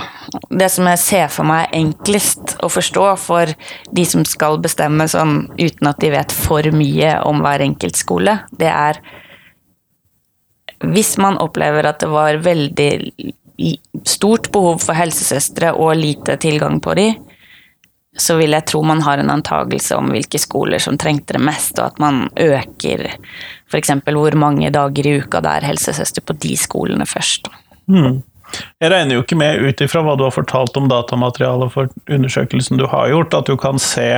det 0.51 0.69
som 0.71 0.87
jeg 0.87 1.03
ser 1.03 1.31
for 1.33 1.49
meg 1.49 1.65
er 1.65 1.81
enklest 1.81 2.57
å 2.63 2.71
forstå 2.71 3.07
for 3.19 3.51
de 3.99 4.05
som 4.07 4.23
skal 4.29 4.61
bestemme 4.63 5.09
sånn 5.11 5.49
uten 5.59 5.91
at 5.91 5.99
de 6.03 6.13
vet 6.15 6.35
for 6.35 6.69
mye 6.75 7.17
om 7.27 7.43
hver 7.43 7.65
enkelt 7.67 7.99
skole, 7.99 8.41
det 8.51 8.71
er 8.73 9.01
Hvis 10.85 11.17
man 11.17 11.39
opplever 11.41 11.87
at 11.89 12.01
det 12.01 12.09
var 12.13 12.37
veldig 12.45 12.91
stort 14.05 14.51
behov 14.53 14.83
for 14.85 14.93
helsesøstre 14.93 15.71
og 15.73 15.97
lite 15.97 16.37
tilgang 16.37 16.83
på 16.85 16.93
de, 16.95 17.07
så 18.17 18.37
vil 18.37 18.53
jeg 18.53 18.67
tro 18.69 18.83
man 18.85 19.01
har 19.05 19.19
en 19.19 19.33
antagelse 19.33 19.97
om 19.97 20.11
hvilke 20.13 20.39
skoler 20.41 20.81
som 20.81 20.99
trengte 21.01 21.37
det 21.37 21.43
mest, 21.45 21.79
og 21.81 21.95
at 21.95 21.99
man 21.99 22.27
øker 22.37 23.09
f.eks. 23.09 23.91
hvor 24.05 24.37
mange 24.37 24.71
dager 24.71 25.09
i 25.09 25.17
uka 25.21 25.41
det 25.41 25.53
er 25.57 25.69
helsesøster 25.73 26.25
på 26.25 26.37
de 26.45 26.55
skolene 26.61 27.09
først. 27.09 27.49
Mm. 27.89 28.23
Jeg 28.83 28.93
regner 28.93 29.17
jo 29.17 29.25
ikke 29.25 29.39
med, 29.39 29.63
ut 29.65 29.81
ifra 29.85 30.03
hva 30.05 30.15
du 30.19 30.25
har 30.27 30.35
fortalt 30.35 30.77
om 30.79 30.89
datamaterialet 30.91 31.73
for 31.75 31.91
undersøkelsen 32.13 32.81
du 32.81 32.87
har 32.91 33.11
gjort, 33.13 33.35
at 33.35 33.51
du 33.51 33.57
kan 33.61 33.81
se 33.83 34.09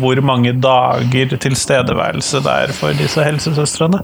hvor 0.00 0.20
mange 0.24 0.54
dager 0.62 1.36
tilstedeværelse 1.36 2.42
det 2.44 2.58
er 2.66 2.74
for 2.76 2.96
disse 2.98 3.22
helsesøstrene. 3.24 4.02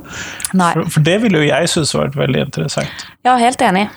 Nei. 0.55 0.73
For, 0.77 0.97
for 0.97 1.09
det 1.09 1.19
ville 1.25 1.43
jo 1.43 1.51
jeg 1.51 1.75
synes 1.75 1.95
vært 1.97 2.17
veldig 2.19 2.47
interessant. 2.49 3.07
Ja, 3.27 3.37
helt 3.41 3.63
enig. 3.65 3.89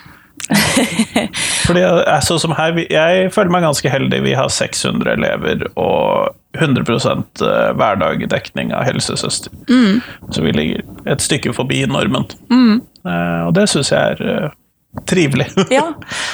Fordi 1.67 1.79
altså, 1.79 2.37
som 2.37 2.51
her, 2.57 2.77
Jeg 2.89 3.31
føler 3.33 3.51
meg 3.51 3.63
ganske 3.65 3.89
heldig. 3.89 4.23
Vi 4.23 4.33
har 4.37 4.49
600 4.51 5.11
elever 5.15 5.65
og 5.75 6.35
100 6.55 6.81
eh, 6.85 7.71
hverdagdekning 7.75 8.73
av 8.73 8.85
helsesøster. 8.87 9.51
Mm. 9.69 10.01
Så 10.31 10.43
vi 10.43 10.51
ligger 10.51 10.83
et 11.07 11.21
stykke 11.21 11.53
forbi 11.53 11.85
normen. 11.89 12.27
Mm. 12.51 12.81
Eh, 13.07 13.41
og 13.47 13.55
det 13.55 13.67
syns 13.71 13.91
jeg 13.91 14.17
er 14.19 14.53
trivelig. 15.07 15.47
ja. 15.69 15.87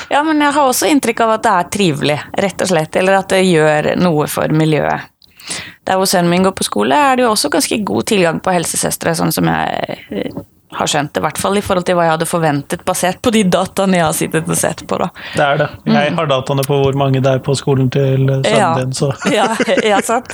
ja, 0.09 0.23
men 0.23 0.41
jeg 0.41 0.55
har 0.57 0.67
også 0.67 0.89
inntrykk 0.91 1.23
av 1.25 1.35
at 1.37 1.45
det 1.45 1.55
er 1.55 1.71
trivelig, 1.77 2.19
rett 2.45 2.63
og 2.65 2.71
slett. 2.71 2.95
Eller 3.01 3.19
at 3.21 3.33
det 3.33 3.41
gjør 3.45 3.93
noe 4.01 4.27
for 4.31 4.53
miljøet. 4.55 5.09
Der 5.87 5.97
hvor 5.97 6.07
sønnen 6.07 6.29
min 6.29 6.45
går 6.45 6.53
på 6.55 6.67
skole, 6.67 6.95
er 6.95 7.17
det 7.17 7.25
jo 7.25 7.31
også 7.33 7.49
ganske 7.51 7.79
god 7.83 8.07
tilgang 8.11 8.39
på 8.43 8.53
helsesøstre, 8.53 9.15
sånn 9.17 9.33
som 9.33 9.49
jeg 9.49 10.35
har 10.71 10.87
skjønt 10.87 11.13
det, 11.13 11.19
i 11.19 11.25
hvert 11.25 11.39
fall 11.41 11.57
i 11.59 11.63
forhold 11.63 11.85
til 11.87 11.97
hva 11.97 12.05
jeg 12.05 12.13
hadde 12.13 12.27
forventet, 12.29 12.83
basert 12.87 13.19
på 13.23 13.33
de 13.35 13.43
dataene 13.51 13.99
jeg 13.99 14.05
har 14.05 14.15
sittet 14.15 14.47
og 14.49 14.57
sett 14.57 14.83
på. 14.87 14.99
da. 15.01 15.09
Det 15.35 15.43
er 15.45 15.59
det. 15.59 15.67
Jeg 15.91 16.13
mm. 16.13 16.19
har 16.19 16.29
dataene 16.31 16.65
på 16.67 16.77
hvor 16.83 16.99
mange 16.99 17.21
det 17.23 17.33
er 17.33 17.41
på 17.43 17.55
skolen 17.59 17.89
til 17.91 18.23
sønnen 18.23 18.45
ja. 18.47 18.71
din, 18.79 18.93
så 18.95 19.11
ja, 19.37 19.49
ja, 19.83 19.99
sant. 20.05 20.31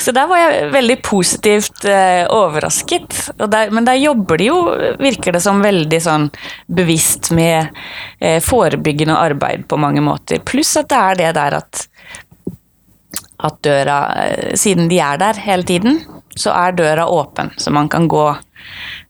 Så 0.00 0.12
der 0.16 0.28
var 0.30 0.42
jeg 0.42 0.68
veldig 0.74 0.98
positivt 1.06 1.84
eh, 1.88 2.26
overrasket. 2.28 3.16
Der, 3.40 3.72
men 3.72 3.88
der 3.88 4.00
jobber 4.00 4.40
de 4.40 4.50
jo, 4.50 4.60
virker 5.00 5.36
det 5.36 5.42
som, 5.44 5.64
veldig 5.64 6.00
sånn 6.04 6.28
bevisst 6.68 7.32
med 7.36 7.72
eh, 8.20 8.38
forebyggende 8.44 9.16
arbeid 9.16 9.66
på 9.68 9.80
mange 9.80 10.04
måter. 10.04 10.44
Pluss 10.44 10.76
at 10.80 10.90
det 10.92 11.00
er 11.00 11.22
det 11.24 11.32
der 11.40 11.60
at 11.62 11.86
at 13.40 13.54
døra, 13.64 13.98
eh, 14.20 14.50
siden 14.60 14.90
de 14.90 14.98
er 15.00 15.16
der 15.16 15.38
hele 15.40 15.64
tiden, 15.64 16.02
så 16.36 16.52
er 16.52 16.74
døra 16.76 17.06
åpen, 17.08 17.48
så 17.56 17.72
man 17.72 17.88
kan 17.88 18.04
gå 18.08 18.26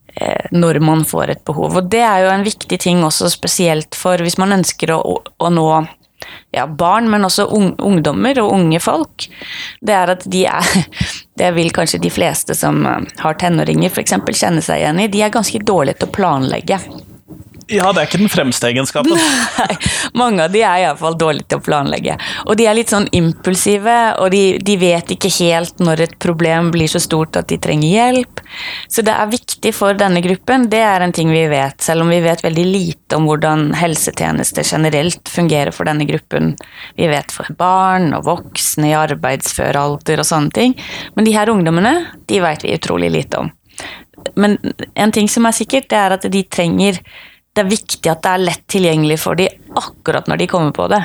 når 0.51 0.81
man 0.83 1.05
får 1.07 1.31
et 1.33 1.43
behov. 1.47 1.77
Og 1.79 1.89
det 1.91 2.01
er 2.03 2.25
jo 2.25 2.31
en 2.33 2.45
viktig 2.45 2.79
ting 2.83 3.03
også 3.05 3.29
spesielt 3.31 3.95
for 3.97 4.21
hvis 4.21 4.37
man 4.41 4.57
ønsker 4.57 4.91
å, 4.95 4.99
å 5.23 5.51
nå 5.53 5.67
ja, 6.51 6.67
barn, 6.67 7.09
men 7.09 7.25
også 7.25 7.47
ungdommer 7.47 8.39
og 8.43 8.53
unge 8.53 8.79
folk. 8.83 9.27
Det 9.81 9.95
er 9.95 10.15
at 10.15 10.25
de 10.31 10.45
er 10.49 10.71
Det 11.41 11.47
vil 11.55 11.71
kanskje 11.73 11.97
de 12.03 12.09
fleste 12.13 12.53
som 12.53 12.83
eh, 12.85 13.05
har 13.23 13.37
tenåringer 13.39 13.89
f.eks. 13.89 14.13
kjenne 14.37 14.61
seg 14.61 14.83
igjen 14.83 14.99
i. 15.01 15.07
De 15.09 15.23
er 15.25 15.31
ganske 15.33 15.57
dårlige 15.65 16.01
til 16.01 16.11
å 16.11 16.13
planlegge. 16.13 16.77
Ja, 17.71 17.91
det 17.93 18.01
er 18.01 18.09
ikke 18.09 18.19
den 18.19 18.31
fremste 18.31 18.67
egenskapen. 18.67 19.15
Nei, 19.61 19.75
mange 20.19 20.43
av 20.45 20.51
de 20.51 20.63
er 20.63 20.83
iallfall 20.83 21.15
dårlige 21.19 21.47
til 21.51 21.61
å 21.61 21.63
planlegge. 21.63 22.17
Og 22.45 22.57
de 22.59 22.67
er 22.67 22.75
litt 22.75 22.91
sånn 22.91 23.07
impulsive, 23.15 23.97
og 24.19 24.31
de, 24.33 24.43
de, 24.59 24.75
vet 24.81 25.13
ikke 25.15 25.31
helt 25.37 25.79
når 25.83 26.05
et 26.07 26.15
problem 26.23 26.71
blir 26.73 26.91
så 26.91 26.99
stort 27.01 27.39
at 27.39 27.47
de 27.51 27.59
trenger 27.61 27.87
hjelp. 27.87 28.43
Så 28.91 29.05
det 29.07 29.15
er 29.15 29.31
viktig 29.31 29.71
for 29.77 29.95
denne 29.97 30.23
gruppen, 30.25 30.67
det 30.71 30.83
er 30.83 31.05
en 31.05 31.15
ting 31.15 31.31
vi 31.31 31.45
vet, 31.51 31.79
selv 31.83 32.03
om 32.03 32.11
vi 32.11 32.19
vet 32.23 32.43
veldig 32.43 32.67
lite 32.67 33.19
om 33.19 33.29
hvordan 33.29 33.69
helsetjenester 33.79 34.67
generelt 34.67 35.31
fungerer 35.31 35.71
for 35.75 35.87
denne 35.87 36.07
gruppen. 36.09 36.55
Vi 36.99 37.07
vet 37.11 37.31
for 37.31 37.47
barn 37.57 38.11
og 38.17 38.27
voksne 38.27 38.91
i 38.91 38.97
arbeidsfør 38.97 39.79
alder 39.79 40.23
og 40.23 40.27
sånne 40.27 40.55
ting. 40.55 40.77
Men 41.15 41.27
de 41.27 41.35
her 41.37 41.51
ungdommene, 41.53 41.95
de 42.27 42.43
vet 42.43 42.67
vi 42.67 42.75
utrolig 42.75 43.13
lite 43.15 43.45
om. 43.45 43.51
Men 44.35 44.57
en 44.93 45.11
ting 45.11 45.29
som 45.29 45.47
er 45.47 45.55
sikkert, 45.55 45.89
det 45.89 45.97
er 45.97 46.15
at 46.15 46.27
de 46.31 46.43
trenger 46.45 46.99
det 47.51 47.63
er 47.63 47.71
viktig 47.71 48.11
at 48.11 48.21
det 48.23 48.31
er 48.31 48.45
lett 48.45 48.67
tilgjengelig 48.71 49.17
for 49.21 49.39
dem 49.39 49.79
akkurat 49.79 50.29
når 50.29 50.41
de 50.41 50.47
kommer 50.51 50.75
på 50.75 50.87
det. 50.91 51.01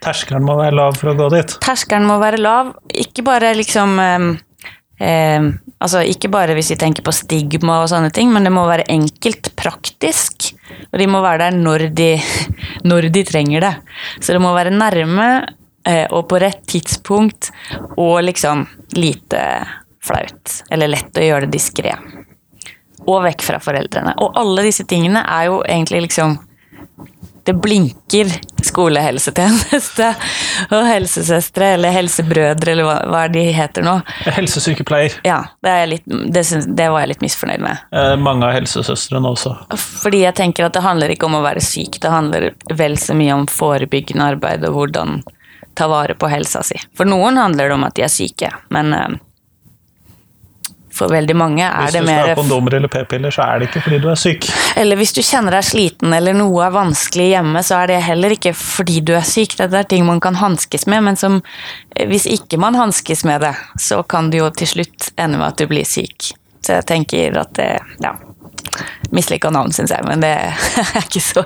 Terskelen 0.00 0.46
må 0.46 0.56
være 0.56 0.76
lav 0.78 0.96
for 0.96 1.12
å 1.12 1.16
gå 1.18 1.26
dit? 1.34 1.56
Terskelen 1.60 2.06
må 2.08 2.16
være 2.22 2.40
lav. 2.40 2.70
Ikke 3.02 3.24
bare 3.26 3.52
liksom 3.58 3.98
eh, 4.00 4.30
eh, 5.04 5.50
Altså 5.80 6.02
ikke 6.04 6.28
bare 6.28 6.52
hvis 6.52 6.74
vi 6.74 6.76
tenker 6.76 7.04
på 7.04 7.12
stigma 7.16 7.78
og 7.80 7.86
sånne 7.88 8.10
ting, 8.12 8.28
men 8.32 8.44
det 8.44 8.50
må 8.52 8.66
være 8.68 8.84
enkelt, 8.92 9.48
praktisk. 9.56 10.50
Og 10.90 10.98
de 11.00 11.06
må 11.08 11.22
være 11.24 11.46
der 11.46 11.56
når 11.56 11.86
de, 11.96 12.10
når 12.90 13.08
de 13.14 13.22
trenger 13.28 13.64
det. 13.64 13.72
Så 14.20 14.36
det 14.36 14.42
må 14.44 14.52
være 14.56 14.74
nærme 14.76 15.28
eh, 15.88 16.04
og 16.04 16.26
på 16.28 16.40
rett 16.40 16.66
tidspunkt 16.68 17.48
og 17.96 18.18
liksom 18.28 18.66
lite 18.96 19.44
flaut. 20.04 20.60
Eller 20.68 20.92
lett 20.92 21.16
å 21.16 21.28
gjøre 21.28 21.48
det 21.48 21.56
diskré 21.56 21.96
og 23.16 23.26
vekk 23.26 23.46
fra 23.46 23.60
foreldrene. 23.62 24.16
Og 24.22 24.38
alle 24.40 24.68
disse 24.68 24.86
tingene 24.88 25.24
er 25.26 25.50
jo 25.50 25.60
egentlig 25.66 26.08
liksom 26.08 26.38
det 27.44 27.54
blinker 27.56 28.28
skolehelsetjeneste 28.62 30.08
og 30.76 30.84
helsesøstre 30.86 31.72
eller 31.74 31.94
helsebrødre 31.94 32.74
eller 32.74 32.86
hva, 32.86 32.96
hva 33.10 33.22
de 33.32 33.46
heter 33.56 33.84
nå. 33.86 33.96
Helsesykepleier. 34.36 35.16
Ja, 35.26 35.40
det, 35.64 35.74
litt, 35.90 36.04
det, 36.06 36.44
det, 36.68 36.88
var 36.92 37.02
jeg 37.02 37.14
litt 37.14 37.24
misfornøyd 37.24 37.64
med. 37.64 37.82
Eh, 37.96 38.14
mange 38.20 38.46
av 38.46 38.54
helsesøstrene 38.58 39.32
også. 39.32 39.54
Fordi 39.74 40.22
jeg 40.26 40.36
tenker 40.38 40.68
at 40.68 40.76
det 40.76 40.84
handler 40.84 41.14
ikke 41.14 41.30
om 41.30 41.38
å 41.40 41.44
være 41.46 41.64
syk, 41.64 41.98
det 42.02 42.12
handler 42.12 42.50
vel 42.76 42.98
så 43.00 43.16
mye 43.18 43.40
om 43.40 43.48
forebyggende 43.50 44.30
arbeid 44.36 44.68
og 44.68 44.76
hvordan 44.76 45.20
ta 45.78 45.88
vare 45.88 46.14
på 46.18 46.28
helsa 46.28 46.62
si. 46.66 46.76
For 46.98 47.08
noen 47.08 47.40
handler 47.40 47.70
det 47.70 47.78
om 47.78 47.88
at 47.88 47.96
de 47.96 48.04
er 48.04 48.12
syke, 48.12 48.52
men 48.74 48.94
eh, 48.94 49.18
for 51.00 51.12
veldig 51.12 51.36
mange 51.38 51.64
er 51.66 51.92
det 51.94 52.02
mer 52.04 52.06
Hvis 52.06 52.06
du 52.06 52.20
skal 52.20 52.30
ha 52.30 52.38
kondomer 52.38 52.76
eller 52.78 52.92
p-piller, 52.92 53.34
så 53.34 53.46
er 53.46 53.60
det 53.62 53.70
ikke 53.70 53.84
fordi 53.86 54.00
du 54.04 54.08
er 54.12 54.20
syk. 54.20 54.48
Eller 54.80 55.00
hvis 55.00 55.14
du 55.16 55.22
kjenner 55.24 55.56
deg 55.56 55.66
sliten 55.66 56.16
eller 56.16 56.36
noe 56.36 56.64
er 56.66 56.74
vanskelig 56.74 57.28
hjemme, 57.32 57.62
så 57.66 57.80
er 57.80 57.92
det 57.92 58.00
heller 58.06 58.36
ikke 58.36 58.54
fordi 58.56 59.00
du 59.06 59.14
er 59.18 59.26
syk. 59.26 59.56
Det 59.60 59.70
er 59.80 59.88
ting 59.90 60.06
man 60.08 60.20
kan 60.22 60.38
hanskes 60.40 60.86
med, 60.90 61.04
men 61.08 61.20
som 61.20 61.40
hvis 62.10 62.28
ikke 62.30 62.60
man 62.60 62.78
hanskes 62.78 63.24
med 63.28 63.42
det, 63.46 63.54
så 63.80 64.02
kan 64.02 64.30
det 64.32 64.42
jo 64.42 64.50
til 64.54 64.74
slutt 64.76 65.12
ende 65.16 65.40
med 65.40 65.50
at 65.52 65.60
du 65.60 65.66
blir 65.70 65.88
syk. 65.88 66.32
Så 66.60 66.80
jeg 66.80 66.90
tenker 66.90 67.40
at 67.40 67.54
det 67.58 67.70
Ja. 68.04 68.16
Mislika 69.10 69.50
navn, 69.50 69.72
syns 69.74 69.90
jeg, 69.90 70.04
men 70.06 70.22
det 70.22 70.30
er 70.36 71.00
ikke 71.00 71.22
så 71.24 71.42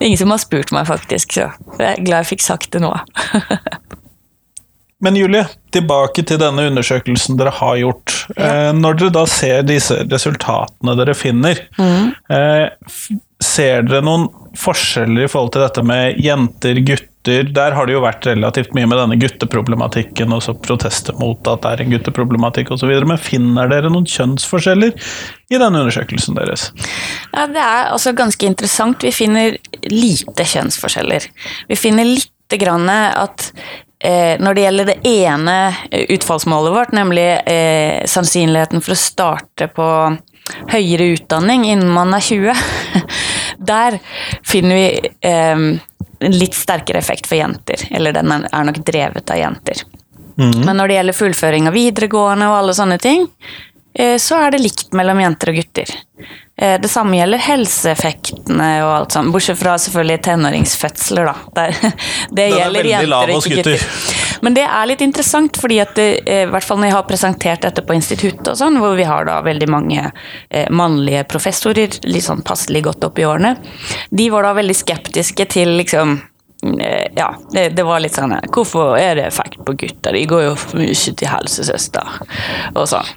Ingen 0.00 0.16
som 0.20 0.32
har 0.32 0.40
spurt 0.40 0.72
meg, 0.72 0.86
faktisk, 0.88 1.34
så 1.36 1.50
jeg 1.80 1.88
er 1.90 2.04
glad 2.04 2.24
jeg 2.24 2.30
fikk 2.34 2.44
sagt 2.44 2.70
det 2.72 2.80
nå. 2.84 2.92
Men 5.04 5.16
Julie, 5.18 5.44
tilbake 5.76 6.24
til 6.24 6.38
denne 6.40 6.70
undersøkelsen 6.70 7.36
dere 7.36 7.52
har 7.58 7.76
gjort. 7.82 8.14
Ja. 8.32 8.46
Eh, 8.46 8.72
når 8.76 8.96
dere 9.00 9.14
da 9.18 9.26
ser 9.28 9.66
disse 9.68 9.98
resultatene 10.08 10.96
dere 10.96 11.14
finner, 11.16 11.60
mm. 11.76 12.14
ser 13.44 13.84
dere 13.84 14.00
noen 14.06 14.30
forskjeller 14.56 15.26
i 15.26 15.28
forhold 15.28 15.52
til 15.52 15.66
dette 15.66 15.84
med 15.84 16.20
jenter, 16.24 16.80
gutter? 16.80 17.50
Der 17.52 17.74
har 17.76 17.88
det 17.88 17.96
jo 17.96 18.04
vært 18.04 18.24
relativt 18.28 18.72
mye 18.76 18.86
med 18.88 19.00
denne 19.00 19.18
gutteproblematikken, 19.20 20.32
og 20.32 20.44
så 20.46 20.54
protester 20.54 21.16
mot 21.20 21.48
at 21.50 21.64
det 21.64 21.72
er 21.72 21.82
en 21.84 21.92
gutteproblematikk 21.92 22.70
osv. 22.72 22.92
Men 23.10 23.20
finner 23.20 23.68
dere 23.72 23.90
noen 23.92 24.06
kjønnsforskjeller 24.08 24.94
i 24.94 25.60
denne 25.60 25.82
undersøkelsen 25.82 26.38
deres? 26.38 26.70
Ja, 27.34 27.44
Det 27.50 27.60
er 27.66 27.90
altså 27.90 28.14
ganske 28.16 28.48
interessant. 28.48 29.04
Vi 29.04 29.12
finner 29.12 29.58
lite 29.90 30.48
kjønnsforskjeller. 30.54 31.28
Vi 31.68 31.78
finner 31.78 32.08
litt 32.08 32.32
at 32.46 33.52
eh, 34.06 34.36
når 34.40 34.54
det 34.54 34.64
gjelder 34.64 34.88
det 34.92 34.96
ene 35.10 35.56
utfallsmålet 36.16 36.74
vårt, 36.74 36.94
nemlig 36.96 37.26
eh, 37.50 38.04
sannsynligheten 38.06 38.84
for 38.84 38.94
å 38.94 39.00
starte 39.00 39.68
på 39.74 39.90
høyere 40.70 41.10
utdanning 41.16 41.66
innen 41.66 41.90
man 41.90 42.14
er 42.14 42.22
20, 42.22 42.64
der 43.72 43.98
finner 44.46 44.78
vi 44.78 45.12
eh, 45.26 45.66
en 46.18 46.32
litt 46.38 46.54
sterkere 46.56 47.02
effekt 47.02 47.28
for 47.28 47.38
jenter. 47.38 47.88
Eller 47.90 48.14
den 48.16 48.32
er 48.32 48.68
nok 48.68 48.80
drevet 48.86 49.30
av 49.30 49.40
jenter. 49.40 49.82
Mm. 50.38 50.64
Men 50.64 50.76
når 50.76 50.88
det 50.88 50.98
gjelder 50.98 51.16
fullføring 51.16 51.68
av 51.68 51.76
videregående 51.76 52.48
og 52.50 52.58
alle 52.60 52.76
sånne 52.76 52.98
ting, 53.02 53.26
eh, 53.98 54.16
så 54.22 54.40
er 54.46 54.54
det 54.54 54.64
likt 54.64 54.96
mellom 54.96 55.20
jenter 55.20 55.52
og 55.52 55.60
gutter. 55.60 55.96
Eh, 56.58 56.80
det 56.80 56.88
samme 56.88 57.18
gjelder 57.18 57.42
helseeffektene 57.44 58.68
og 58.86 58.92
alt 58.94 59.16
sånt, 59.16 59.32
bortsett 59.32 59.58
fra 59.60 59.74
selvfølgelig 59.80 60.22
tenåringsfødsler, 60.24 61.28
da. 61.28 61.66
Det 62.36 62.46
gjelder 62.48 62.88
jenter 62.88 63.32
og 63.34 63.42
ikke 63.44 63.58
gutter. 63.60 63.90
Men 64.44 64.56
det 64.56 64.64
er 64.64 64.88
litt 64.88 65.02
interessant, 65.04 65.58
fordi 65.60 65.80
at 65.84 65.92
det, 65.98 66.06
eh, 66.24 66.44
i 66.46 66.52
hvert 66.52 66.64
fall 66.64 66.80
når 66.80 66.90
jeg 66.90 66.96
har 66.96 67.08
presentert 67.10 67.66
dette 67.66 67.84
på 67.84 67.96
instituttet 67.96 68.48
og 68.52 68.56
sånn, 68.60 68.78
hvor 68.80 68.96
vi 68.96 69.04
har 69.08 69.28
da 69.28 69.42
veldig 69.44 69.68
mange 69.72 70.06
eh, 70.06 70.70
mannlige 70.72 71.26
professorer, 71.28 72.00
litt 72.08 72.24
sånn 72.24 72.44
passelig 72.46 72.86
godt 72.88 73.04
opp 73.10 73.20
i 73.20 73.28
årene, 73.28 73.56
de 74.08 74.30
var 74.32 74.48
da 74.48 74.56
veldig 74.56 74.80
skeptiske 74.80 75.48
til 75.52 75.76
liksom 75.82 76.18
ja, 77.16 77.28
det, 77.52 77.68
det, 77.76 77.84
var 77.86 78.00
litt 78.02 78.16
sånn 78.16 78.34
Hvorfor 78.52 78.96
er 78.98 79.18
det 79.18 79.26
effekt 79.28 79.58
på 79.66 79.74
gutter? 79.78 80.16
De 80.16 80.24
går 80.28 80.42
jo 80.48 80.52
for 80.58 80.80
mye 80.80 80.94
til 80.94 81.30
helsesøster 81.30 82.18
og 82.74 82.84
sånn. 82.90 83.10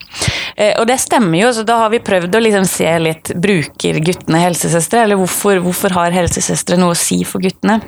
Eh, 0.55 0.73
og 0.79 0.87
det 0.89 0.99
stemmer 1.01 1.41
jo, 1.41 1.51
så 1.55 1.65
da 1.67 1.79
har 1.83 1.93
vi 1.93 2.01
prøvd 2.03 2.35
å 2.35 2.43
liksom 2.45 2.67
se 2.69 2.93
litt 3.01 3.33
Bruker 3.39 3.99
guttene 4.05 4.43
helsesøstre? 4.43 5.03
Eller 5.05 5.19
hvorfor, 5.19 5.61
hvorfor 5.63 5.95
har 5.97 6.15
helsesøstre 6.15 6.79
noe 6.79 6.95
å 6.95 6.99
si 6.99 7.21
for 7.27 7.43
guttene? 7.43 7.79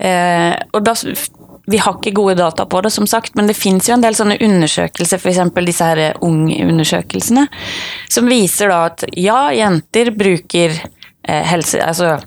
Eh, 0.00 0.54
og 0.72 0.84
da 0.86 0.96
vi 1.70 1.78
har 1.78 1.98
ikke 1.98 2.16
gode 2.16 2.34
data 2.40 2.64
på 2.66 2.80
det, 2.82 2.90
som 2.90 3.06
sagt, 3.06 3.36
men 3.38 3.46
det 3.46 3.54
fins 3.54 3.86
jo 3.86 3.94
en 3.94 4.02
del 4.02 4.16
sånne 4.18 4.40
undersøkelser, 4.42 5.20
f.eks. 5.20 5.42
disse 5.68 5.86
her 5.86 6.16
unge-undersøkelsene, 6.26 7.44
som 8.10 8.30
viser 8.30 8.72
da 8.72 8.80
at 8.88 9.04
ja, 9.14 9.44
jenter 9.54 10.10
bruker 10.16 10.74
Eh, 10.74 10.99
helse... 11.46 11.78
Altså, 11.84 12.18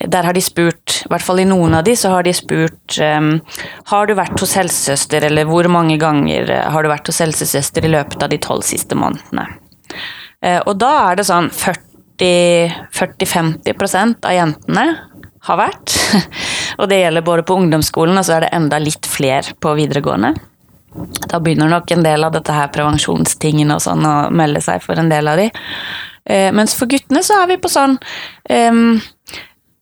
der 0.00 0.24
har 0.24 0.32
de 0.32 0.40
spurt, 0.40 1.04
i 1.04 1.08
hvert 1.12 1.24
fall 1.24 1.40
i 1.42 1.48
noen 1.48 1.74
av 1.76 1.84
de, 1.84 1.96
så 1.98 2.08
har 2.14 2.22
de 2.24 2.32
spurt 2.32 2.98
um, 3.04 3.40
Har 3.90 4.06
du 4.08 4.14
vært 4.16 4.40
hos 4.40 4.54
helsesøster, 4.56 5.24
eller 5.28 5.44
hvor 5.48 5.68
mange 5.68 5.96
ganger 6.00 6.48
eh, 6.48 6.70
har 6.72 6.82
du 6.82 6.88
vært 6.88 7.06
hos 7.10 7.20
helsesøster 7.20 7.84
i 7.84 7.90
løpet 7.92 8.22
av 8.24 8.30
de 8.32 8.38
tolv 8.40 8.62
siste 8.64 8.94
månedene? 8.96 9.44
Uh, 10.40 10.64
og 10.64 10.80
da 10.80 11.10
er 11.10 11.16
det 11.20 11.28
sånn 11.28 11.50
40-50 11.52 14.24
av 14.24 14.32
jentene 14.32 15.10
har 15.48 15.56
vært. 15.60 15.92
og 16.80 16.88
det 16.88 17.02
gjelder 17.02 17.26
både 17.26 17.42
på 17.48 17.56
ungdomsskolen, 17.60 18.16
og 18.16 18.24
så 18.24 18.32
er 18.38 18.42
det 18.46 18.54
enda 18.56 18.76
litt 18.80 19.06
flere 19.08 19.52
på 19.60 19.68
videregående. 19.78 20.32
Da 21.30 21.38
begynner 21.38 21.70
nok 21.70 21.90
en 21.94 22.02
del 22.02 22.26
av 22.26 22.32
dette 22.34 22.54
her 22.54 22.70
prevensjonstingene 22.74 23.76
og 23.76 23.84
sånn 23.84 24.06
å 24.06 24.14
melde 24.34 24.62
seg 24.64 24.82
for 24.82 24.98
en 24.98 25.10
del 25.12 25.30
av 25.30 25.38
de. 25.38 25.46
Eh, 26.28 26.50
mens 26.52 26.76
for 26.76 26.90
guttene 26.90 27.22
så 27.24 27.40
er 27.42 27.48
vi 27.50 27.56
på 27.60 27.70
sånn 27.72 27.96
eh, 28.50 28.80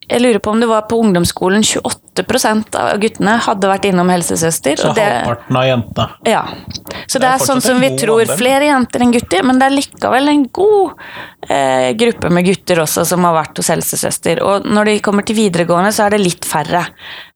Jeg 0.09 0.23
lurer 0.23 0.39
på 0.41 0.53
om 0.55 0.61
det 0.63 0.69
var 0.71 0.87
på 0.89 0.97
ungdomsskolen 1.03 1.65
28% 1.67 2.77
av 2.81 3.01
guttene 3.03 3.35
hadde 3.45 3.69
vært 3.69 3.89
innom 3.91 4.09
helsesøster. 4.09 4.79
Så 4.81 4.95
det, 4.97 5.05
halvparten 5.05 5.59
av 5.61 5.67
jentene. 5.69 6.07
Ja. 6.31 6.45
Så 7.09 7.19
det, 7.19 7.27
det 7.27 7.29
er, 7.29 7.35
er 7.35 7.45
sånn 7.45 7.61
som 7.65 7.83
vi 7.83 7.91
tror 7.99 8.23
andel. 8.23 8.39
flere 8.39 8.71
jenter 8.71 9.05
enn 9.05 9.13
gutter, 9.13 9.45
men 9.45 9.61
det 9.61 9.69
er 9.69 9.77
likevel 9.77 10.33
en 10.33 10.47
god 10.57 11.05
eh, 11.51 11.91
gruppe 12.01 12.33
med 12.33 12.49
gutter 12.49 12.81
også 12.87 13.05
som 13.13 13.29
har 13.29 13.37
vært 13.37 13.61
hos 13.61 13.71
helsesøster. 13.75 14.41
Og 14.47 14.71
når 14.71 14.93
de 14.93 14.97
kommer 15.05 15.29
til 15.29 15.37
videregående, 15.43 15.93
så 15.93 16.07
er 16.07 16.17
det 16.17 16.23
litt 16.25 16.49
færre. 16.49 16.87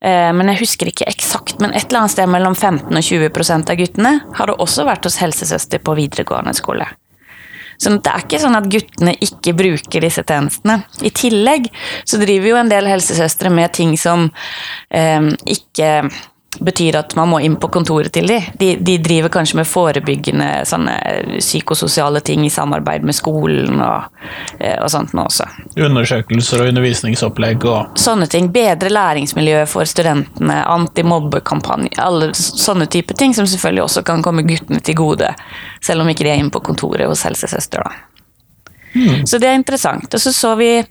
Eh, 0.01 0.31
men 0.33 0.55
jeg 0.55 0.63
husker 0.65 0.95
ikke 0.95 1.11
eksakt, 1.13 1.59
men 1.61 1.77
et 1.77 1.91
eller 1.91 2.07
annet 2.07 2.17
sted 2.17 2.33
mellom 2.39 2.57
15 2.57 2.89
og 2.89 3.05
20% 3.05 3.77
av 3.77 3.81
guttene 3.85 4.17
hadde 4.41 4.57
også 4.65 4.89
vært 4.89 5.11
hos 5.11 5.21
helsesøster 5.21 5.85
på 5.85 5.99
videregående 6.01 6.57
skole. 6.57 6.89
Så 7.83 7.91
det 7.99 8.11
er 8.13 8.23
ikke 8.23 8.39
sånn 8.43 8.55
at 8.55 8.69
guttene 8.71 9.15
ikke 9.25 9.57
bruker 9.59 10.05
disse 10.05 10.23
tjenestene. 10.23 10.83
I 11.03 11.11
tillegg 11.15 11.67
så 12.07 12.21
driver 12.23 12.53
jo 12.53 12.61
en 12.61 12.71
del 12.71 12.87
helsesøstre 12.91 13.51
med 13.51 13.75
ting 13.75 13.97
som 13.99 14.29
eh, 14.95 15.33
ikke 15.51 15.89
betyr 16.61 16.97
at 16.97 17.15
man 17.17 17.29
må 17.29 17.41
inn 17.41 17.57
på 17.57 17.69
kontoret 17.73 18.13
til 18.13 18.29
dem. 18.29 18.45
De, 18.59 18.75
de 18.77 18.97
driver 19.03 19.33
kanskje 19.33 19.59
med 19.61 19.69
forebyggende 19.69 20.49
sånne 20.69 20.95
psykososiale 21.39 22.21
ting 22.21 22.45
i 22.47 22.51
samarbeid 22.53 23.07
med 23.09 23.17
skolen 23.17 23.81
og, 23.81 24.21
eh, 24.59 24.77
og 24.77 24.91
sånt 24.93 25.15
nå 25.17 25.25
også. 25.31 25.49
Undersøkelser 25.81 26.65
og 26.65 26.73
undervisningsopplegg 26.75 27.67
og 27.71 27.99
Sånne 28.03 28.29
ting. 28.31 28.51
Bedre 28.53 28.93
læringsmiljø 28.93 29.65
for 29.71 29.89
studentene, 29.89 30.61
antimobbekampanje, 30.69 31.95
alle 32.03 32.33
sånne 32.37 32.89
type 32.93 33.17
ting 33.19 33.35
som 33.37 33.49
selvfølgelig 33.49 33.87
også 33.87 34.07
kan 34.07 34.25
komme 34.25 34.45
guttene 34.47 34.83
til 34.85 34.99
gode, 34.99 35.33
selv 35.81 36.05
om 36.05 36.11
ikke 36.13 36.27
de 36.27 36.35
er 36.35 36.43
inne 36.43 36.53
på 36.53 36.63
kontoret 36.65 37.09
hos 37.09 37.25
helsesøster, 37.27 37.85
da. 37.85 38.09
Mm. 38.93 39.23
Så 39.25 39.39
det 39.41 39.49
er 39.49 39.57
interessant. 39.57 40.13
Og 40.13 40.21
så 40.21 40.35
så 40.37 40.53
vi 40.59 40.73
Eh, 40.79 40.89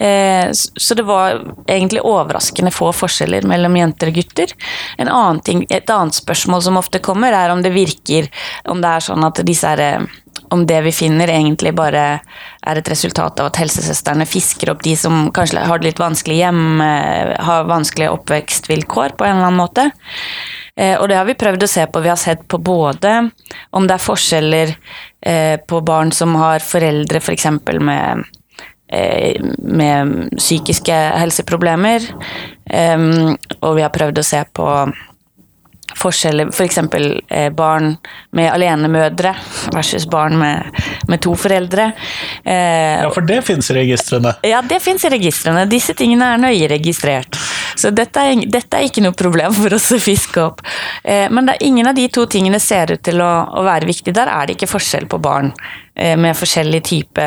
så 0.00 0.94
det 0.94 1.02
var 1.02 1.42
egentlig 1.68 2.00
overraskende 2.00 2.70
få 2.72 2.88
forskjeller 2.96 3.44
mellom 3.44 3.76
jenter 3.76 4.08
og 4.08 4.16
gutter. 4.16 4.54
Annen 4.98 5.42
ting, 5.44 5.66
et 5.68 5.90
annet 5.90 6.16
spørsmål 6.16 6.64
som 6.64 6.80
ofte 6.80 7.02
kommer, 7.04 7.32
er 7.36 7.52
om 7.52 7.60
det 7.62 7.74
virker 7.74 8.30
Om 8.64 8.80
det 8.80 8.88
er 8.88 9.04
sånn 9.04 9.24
at 9.24 9.42
disse 9.44 9.68
er, 9.68 9.80
eh, 9.80 10.40
om 10.50 10.64
det 10.66 10.80
vi 10.84 10.92
finner 10.92 11.28
egentlig 11.28 11.74
bare 11.76 12.20
er 12.64 12.78
et 12.78 12.88
resultat 12.88 13.40
av 13.40 13.50
at 13.50 13.60
helsesøstrene 13.60 14.26
fisker 14.26 14.72
opp 14.72 14.82
de 14.82 14.96
som 14.96 15.30
kanskje 15.30 15.64
har 15.66 15.78
det 15.78 15.90
litt 15.90 16.00
vanskelig 16.00 16.36
hjem, 16.40 16.80
har 16.80 17.68
vanskelige 17.68 18.12
oppvekstvilkår 18.12 19.16
på 19.16 19.24
en 19.24 19.36
eller 19.36 19.48
annen 19.50 19.60
måte. 19.60 19.90
Eh, 20.76 20.96
og 20.96 21.08
det 21.08 21.20
har 21.20 21.28
vi 21.28 21.36
prøvd 21.36 21.64
å 21.64 21.72
se 21.72 21.86
på. 21.86 22.00
Vi 22.00 22.12
har 22.12 22.20
sett 22.20 22.48
på 22.48 22.58
både 22.58 23.30
om 23.70 23.86
det 23.86 23.98
er 23.98 24.08
forskjeller 24.08 24.76
på 25.68 25.78
barn 25.86 26.10
som 26.10 26.32
har 26.34 26.64
foreldre 26.66 27.20
f.eks. 27.20 27.44
For 27.62 27.78
med 27.78 28.24
Eh, 28.24 28.41
med 28.92 30.34
psykiske 30.36 30.96
helseproblemer. 31.16 32.04
Og 33.62 33.76
vi 33.78 33.84
har 33.84 33.92
prøvd 33.94 34.20
å 34.20 34.26
se 34.26 34.42
på 34.54 34.66
forskjeller, 35.98 36.52
f.eks. 36.52 36.80
For 36.92 37.36
eh, 37.36 37.48
barn 37.54 37.94
med 38.36 38.50
alenemødre 38.52 39.34
versus 39.74 40.06
barn 40.10 40.38
med, 40.40 40.82
med 41.08 41.22
to 41.24 41.34
foreldre. 41.38 41.90
Eh, 42.44 43.02
ja, 43.02 43.10
for 43.14 43.26
det 43.28 43.40
fins 43.46 43.70
i 43.70 43.78
registrene? 43.80 44.34
Ja, 44.46 44.62
det 44.62 44.80
fins 44.84 45.04
i 45.04 45.12
registrene. 45.12 45.66
Disse 45.70 45.96
tingene 45.98 46.32
er 46.34 46.42
nøye 46.42 46.70
registrert. 46.72 47.38
Så 47.76 47.90
dette 47.94 48.20
er, 48.20 48.44
dette 48.52 48.78
er, 48.78 48.88
ikke 48.88 49.04
noe 49.04 49.16
problem 49.16 49.54
for 49.56 49.74
oss 49.74 49.90
å 49.94 50.00
fiske 50.02 50.42
opp. 50.42 50.60
men 51.04 51.46
da, 51.48 51.54
ingen 51.64 51.86
av 51.88 51.96
de 51.96 52.04
to 52.12 52.26
tingene 52.30 52.60
ser 52.60 52.92
ut 52.92 53.02
til 53.02 53.22
å, 53.24 53.30
å 53.58 53.64
være 53.64 53.88
viktig. 53.88 54.12
Der 54.14 54.28
er 54.28 54.46
det 54.46 54.58
ikke 54.58 54.70
forskjell 54.74 55.08
på 55.10 55.20
barn. 55.22 55.50
Eh, 55.94 56.16
med 56.16 56.36
forskjellig 56.36 56.82
type 56.88 57.24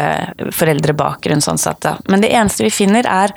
foreldrebakgrunn. 0.51 1.41
sånn 1.41 1.58
sett. 1.62 1.86
Men 2.10 2.21
det 2.21 2.32
eneste 2.34 2.63
vi 2.65 2.71
finner, 2.73 3.06
er 3.06 3.34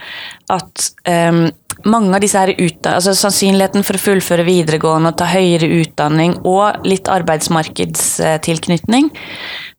at 0.49 0.87
um, 1.05 1.51
mange 1.85 2.15
av 2.17 2.23
disse 2.23 2.39
her 2.41 2.55
altså 2.59 3.15
sannsynligheten 3.15 3.85
for 3.87 3.99
å 3.99 4.03
fullføre 4.03 4.47
videregående 4.47 5.13
og 5.13 5.19
ta 5.21 5.29
høyere 5.31 5.69
utdanning 5.81 6.35
og 6.49 6.87
litt 6.89 7.09
arbeidsmarkedstilknytning, 7.13 9.11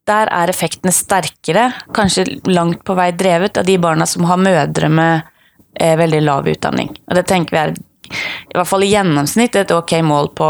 der 0.09 0.31
er 0.33 0.49
effektene 0.49 0.93
sterkere, 0.95 1.69
kanskje 1.93 2.25
langt 2.49 2.83
på 2.87 2.95
vei 2.97 3.11
drevet, 3.17 3.57
av 3.59 3.67
de 3.67 3.77
barna 3.81 4.07
som 4.09 4.25
har 4.29 4.39
mødre 4.41 4.89
med 4.89 5.21
eh, 5.75 5.95
veldig 5.99 6.23
lav 6.25 6.47
utdanning. 6.49 6.89
Og 7.09 7.15
det 7.19 7.27
tenker 7.29 7.55
vi 7.55 7.61
er 7.61 7.75
i 8.49 8.57
hvert 8.57 8.67
fall 8.67 8.83
i 8.83 8.89
gjennomsnitt 8.89 9.55
et 9.59 9.71
ok 9.75 9.99
mål 10.01 10.31
på, 10.37 10.49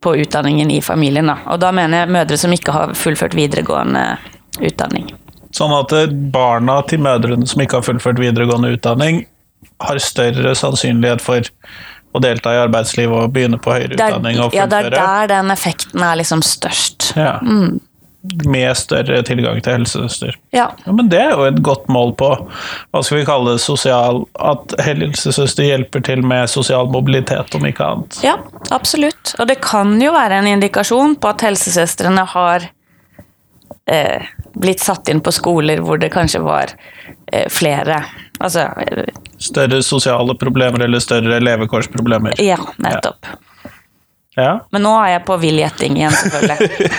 på 0.00 0.16
utdanningen 0.22 0.70
i 0.72 0.80
familien. 0.80 1.28
Da. 1.28 1.36
Og 1.52 1.60
da 1.60 1.72
mener 1.76 2.04
jeg 2.04 2.14
mødre 2.16 2.40
som 2.40 2.54
ikke 2.56 2.72
har 2.72 2.96
fullført 2.96 3.36
videregående 3.36 4.06
utdanning. 4.64 5.10
Sånn 5.56 5.74
at 5.76 5.92
barna 6.32 6.80
til 6.88 7.02
mødrene 7.04 7.46
som 7.48 7.60
ikke 7.60 7.80
har 7.80 7.86
fullført 7.86 8.20
videregående 8.20 8.72
utdanning, 8.76 9.26
har 9.82 10.00
større 10.02 10.54
sannsynlighet 10.56 11.24
for 11.24 11.44
å 12.16 12.22
delta 12.24 12.54
i 12.54 12.62
arbeidslivet 12.62 13.26
og 13.26 13.34
begynne 13.34 13.58
på 13.60 13.74
høyere 13.74 13.96
der, 13.96 14.14
utdanning 14.14 14.40
og 14.40 14.54
fullføre? 14.54 14.62
Ja, 14.62 14.70
det 14.72 14.80
er 14.86 14.96
der 14.96 15.32
den 15.34 15.52
effekten 15.52 16.06
er 16.06 16.16
liksom 16.22 16.44
størst. 16.46 17.12
Ja. 17.18 17.36
Mm 17.44 17.80
med 18.44 18.76
større 18.76 19.22
tilgang 19.22 19.60
til 19.62 19.76
helsesøster. 19.76 20.36
Ja. 20.50 20.70
ja. 20.84 20.92
Men 20.92 21.08
det 21.12 21.20
er 21.20 21.34
jo 21.34 21.46
et 21.46 21.60
godt 21.64 21.88
mål 21.92 22.14
på 22.18 22.30
hva 22.36 23.02
skal 23.04 23.20
vi 23.20 23.26
kalle 23.28 23.54
det, 23.54 23.62
sosial 23.62 24.22
At 24.34 24.74
helsesøster 24.82 25.68
hjelper 25.68 26.04
til 26.06 26.24
med 26.26 26.50
sosial 26.50 26.90
mobilitet, 26.92 27.54
om 27.54 27.66
ikke 27.68 27.86
annet. 27.86 28.20
Ja, 28.26 28.38
absolutt. 28.74 29.34
Og 29.38 29.48
det 29.50 29.60
kan 29.64 29.96
jo 30.02 30.14
være 30.16 30.40
en 30.40 30.50
indikasjon 30.56 31.16
på 31.20 31.32
at 31.32 31.46
helsesøstrene 31.46 32.26
har 32.34 32.68
eh, 33.90 34.30
blitt 34.56 34.84
satt 34.84 35.12
inn 35.12 35.22
på 35.24 35.34
skoler 35.34 35.82
hvor 35.84 36.00
det 36.02 36.12
kanskje 36.14 36.42
var 36.44 36.74
eh, 37.32 37.46
flere. 37.52 38.02
Altså 38.40 38.66
Større 39.40 39.82
sosiale 39.82 40.34
problemer 40.38 40.84
eller 40.84 41.00
større 41.00 41.38
levekårsproblemer. 41.40 42.36
Ja, 42.42 42.58
nettopp. 42.82 43.26
Ja. 44.36 44.58
Men 44.72 44.82
nå 44.84 44.92
er 45.00 45.14
jeg 45.14 45.22
på 45.28 45.36
vill 45.40 45.60
gjetting 45.62 45.96
igjen, 45.96 46.12
selvfølgelig. 46.12 46.90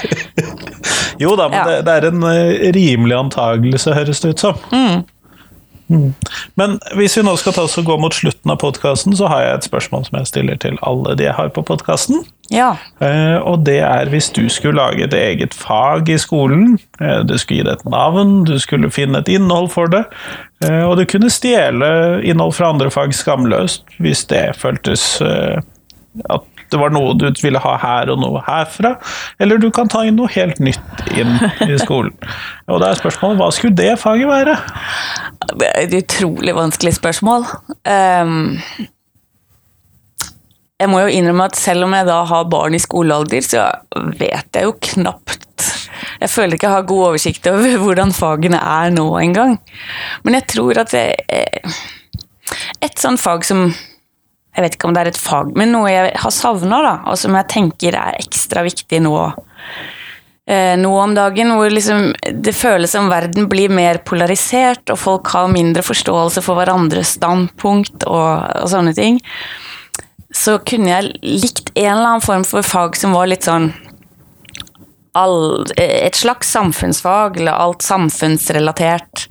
Jo 1.21 1.31
da, 1.37 1.47
men 1.49 1.57
Ja. 1.57 1.65
det, 1.65 1.77
det 1.87 1.93
er 1.97 2.05
en 2.11 2.23
eh, 2.29 2.71
rimelig 2.75 3.15
antagelse, 3.17 3.93
høres 3.97 4.19
det 4.21 4.35
ut 4.35 4.41
som. 4.43 4.57
Mm. 4.69 4.99
Men 6.59 6.77
hvis 6.99 7.15
vi 7.17 7.23
nå 7.23 7.35
skal 7.39 7.55
ta 7.55 7.63
oss 7.67 7.77
og 7.79 7.87
gå 7.87 7.95
mot 8.01 8.15
slutten 8.15 8.51
av 8.51 8.59
podkasten, 8.59 9.15
så 9.15 9.29
har 9.31 9.43
jeg 9.43 9.53
et 9.57 9.67
spørsmål 9.69 10.07
som 10.07 10.17
jeg 10.19 10.29
stiller 10.31 10.59
til 10.59 10.79
alle 10.85 11.15
de 11.15 11.27
jeg 11.27 11.35
har 11.37 11.51
på 11.55 11.63
podkasten. 11.67 12.25
Ja. 12.51 12.73
Eh, 13.03 13.37
og 13.39 13.63
det 13.67 13.79
er 13.83 14.11
hvis 14.11 14.29
du 14.35 14.45
skulle 14.51 14.79
lage 14.79 15.05
et 15.07 15.15
eget 15.15 15.55
fag 15.55 16.09
i 16.11 16.19
skolen, 16.19 16.77
eh, 16.99 17.23
du 17.27 17.35
skulle 17.37 17.61
gi 17.61 17.67
det 17.67 17.77
et 17.79 17.89
navn, 17.91 18.43
du 18.47 18.55
skulle 18.59 18.91
finne 18.91 19.23
et 19.23 19.31
innhold 19.31 19.71
for 19.73 19.91
det, 19.91 20.03
eh, 20.63 20.83
og 20.83 20.97
du 20.99 21.05
kunne 21.07 21.31
stjele 21.31 21.89
innhold 22.23 22.55
fra 22.59 22.71
andre 22.73 22.91
fag 22.91 23.15
skamløst 23.15 23.87
hvis 24.03 24.25
det 24.31 24.45
føltes 24.59 25.09
eh, 25.23 25.59
at 26.31 26.56
det 26.71 26.79
var 26.81 26.91
noe 26.93 27.15
du 27.17 27.27
ville 27.41 27.61
ha 27.63 27.75
her 27.81 28.11
og 28.11 28.19
noe 28.21 28.41
herfra, 28.47 28.95
eller 29.43 29.61
du 29.61 29.69
kan 29.73 29.89
ta 29.91 30.03
inn 30.07 30.17
noe 30.19 30.31
helt 30.33 30.59
nytt 30.63 31.07
inn 31.15 31.37
i 31.67 31.77
skolen. 31.85 32.13
Og 32.67 32.81
da 32.83 32.91
er 32.91 32.99
spørsmålet 32.99 33.41
hva 33.41 33.49
skulle 33.55 33.77
det 33.79 33.93
faget 34.01 34.29
være? 34.29 34.57
Det 35.55 35.71
er 35.71 35.81
et 35.85 35.97
utrolig 36.01 36.55
vanskelig 36.57 36.97
spørsmål. 36.97 37.47
Um, 37.87 38.57
jeg 40.77 40.91
må 40.91 41.01
jo 41.01 41.09
innrømme 41.09 41.47
at 41.49 41.57
selv 41.57 41.87
om 41.87 41.95
jeg 41.97 42.05
da 42.05 42.19
har 42.29 42.49
barn 42.51 42.75
i 42.77 42.81
skolealder, 42.81 43.41
så 43.41 43.65
vet 44.19 44.53
jeg 44.53 44.67
jo 44.67 44.75
knapt 44.91 45.45
Jeg 46.21 46.29
føler 46.29 46.53
ikke 46.53 46.67
jeg 46.67 46.75
har 46.75 46.89
god 46.89 47.05
oversikt 47.07 47.47
over 47.49 47.77
hvordan 47.83 48.13
fagene 48.13 48.59
er 48.61 48.93
nå 48.93 49.07
engang. 49.21 49.57
Men 50.23 50.37
jeg 50.37 50.49
tror 50.53 50.83
at 50.83 50.93
det 50.93 51.07
er 51.25 51.77
et 52.85 53.01
sånt 53.01 53.21
fag 53.21 53.45
som 53.47 53.71
Jeg 54.57 54.65
vet 54.65 54.73
ikke 54.73 54.89
om 54.89 54.95
det 54.95 55.03
er 55.03 55.11
et 55.11 55.19
fag, 55.21 55.51
men 55.53 55.69
noe 55.69 55.91
jeg 55.91 56.15
har 56.17 56.33
savna, 56.33 56.79
og 57.05 57.19
som 57.21 57.35
jeg 57.37 57.49
tenker 57.53 57.93
er 57.93 58.17
ekstra 58.17 58.63
viktig 58.65 59.03
nå. 59.05 59.13
Eh, 60.49 60.73
nå 60.81 60.89
om 60.97 61.13
dagen, 61.13 61.51
hvor 61.59 61.69
liksom 61.69 62.13
det 62.41 62.55
føles 62.57 62.95
som 62.95 63.11
verden 63.11 63.45
blir 63.51 63.69
mer 63.69 63.99
polarisert, 64.07 64.89
og 64.89 64.97
folk 64.97 65.29
har 65.35 65.51
mindre 65.53 65.83
forståelse 65.85 66.41
for 66.41 66.57
hverandres 66.57 67.13
standpunkt 67.19 68.07
og, 68.07 68.47
og 68.63 68.71
sånne 68.71 68.95
ting, 68.97 69.19
så 70.33 70.57
kunne 70.65 70.89
jeg 70.89 71.13
likt 71.21 71.69
en 71.75 71.91
eller 71.91 72.15
annen 72.15 72.25
form 72.25 72.47
for 72.47 72.65
fag 72.65 72.97
som 72.97 73.13
var 73.13 73.29
litt 73.29 73.45
sånn 73.45 73.69
all, 75.17 75.65
Et 75.77 76.15
slags 76.15 76.49
samfunnsfag, 76.53 77.37
eller 77.37 77.51
alt 77.51 77.85
samfunnsrelatert, 77.85 79.27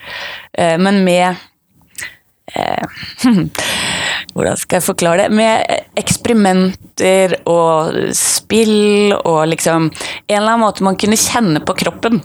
eh, 0.53 0.79
men 0.79 1.03
med 1.05 1.35
eh, 2.55 2.85
hvordan 4.37 4.59
skal 4.61 4.79
jeg 4.79 4.87
forklare 4.87 5.27
det? 5.27 5.37
Med 5.37 5.99
eksperimenter 5.99 7.39
og 7.49 7.97
spill 8.17 9.15
og 9.17 9.47
liksom 9.53 9.89
En 9.89 10.37
eller 10.37 10.53
annen 10.53 10.65
måte 10.67 10.85
man 10.85 10.99
kunne 11.01 11.19
kjenne 11.21 11.63
på 11.65 11.77
kroppen. 11.79 12.21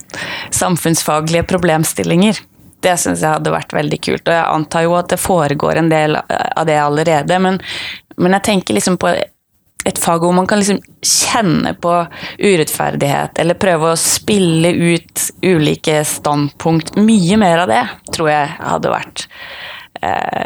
Samfunnsfaglige 0.52 1.48
problemstillinger. 1.50 2.42
Det 2.82 2.96
syns 2.98 3.22
jeg 3.22 3.38
hadde 3.38 3.54
vært 3.54 3.76
veldig 3.78 4.00
kult. 4.02 4.26
Og 4.26 4.36
jeg 4.36 4.48
antar 4.58 4.88
jo 4.88 4.96
at 4.98 5.12
det 5.14 5.22
foregår 5.22 5.80
en 5.80 5.92
del 5.92 6.18
av 6.18 6.66
det 6.68 6.80
allerede. 6.82 7.38
Men, 7.40 7.62
men 8.18 8.38
jeg 8.38 8.48
tenker 8.50 8.78
liksom 8.78 8.98
på 9.02 9.14
et 9.86 9.98
fag 9.98 10.22
hvor 10.22 10.34
man 10.36 10.48
kan 10.50 10.62
liksom 10.62 10.82
kjenne 11.02 11.74
på 11.82 11.94
urettferdighet, 12.38 13.40
eller 13.42 13.58
prøve 13.58 13.94
å 13.94 14.00
spille 14.00 14.74
ut 14.78 15.24
ulike 15.42 16.04
standpunkt. 16.06 16.94
Mye 17.02 17.40
mer 17.42 17.64
av 17.64 17.72
det 17.72 17.82
tror 18.14 18.30
jeg 18.30 18.52
hadde 18.60 18.94
vært 18.94 19.26
eh, 20.06 20.46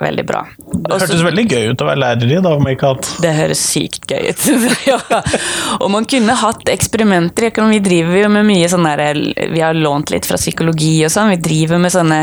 veldig 0.00 0.24
bra. 0.26 0.42
Det 0.58 0.92
Også- 0.92 1.06
hørtes 1.06 1.24
veldig 1.26 1.44
gøy 1.50 1.70
ut 1.72 1.82
å 1.82 1.88
være 1.88 2.02
lærer 2.02 2.32
i, 2.32 2.40
da, 2.42 2.54
om 2.54 2.68
ikke 2.70 2.90
annet. 2.92 3.10
det 3.22 3.32
høres 3.34 3.62
sykt 3.72 4.06
gøy 4.10 4.30
ut. 4.30 4.46
ja. 4.90 4.98
Og 5.80 5.90
man 5.90 6.04
kunne 6.08 6.36
hatt 6.38 6.68
eksperimenter. 6.68 7.50
Vi 7.68 7.80
driver 7.84 8.22
jo 8.22 8.28
med 8.32 8.46
mye 8.48 8.68
sånn 8.70 8.86
der 8.86 9.14
Vi 9.52 9.60
har 9.60 9.74
lånt 9.74 10.10
litt 10.10 10.26
fra 10.26 10.38
psykologi 10.40 11.04
og 11.04 11.10
sånn. 11.12 11.32
Vi 11.34 11.42
driver 11.42 11.78
med 11.82 11.92
sånne 11.92 12.20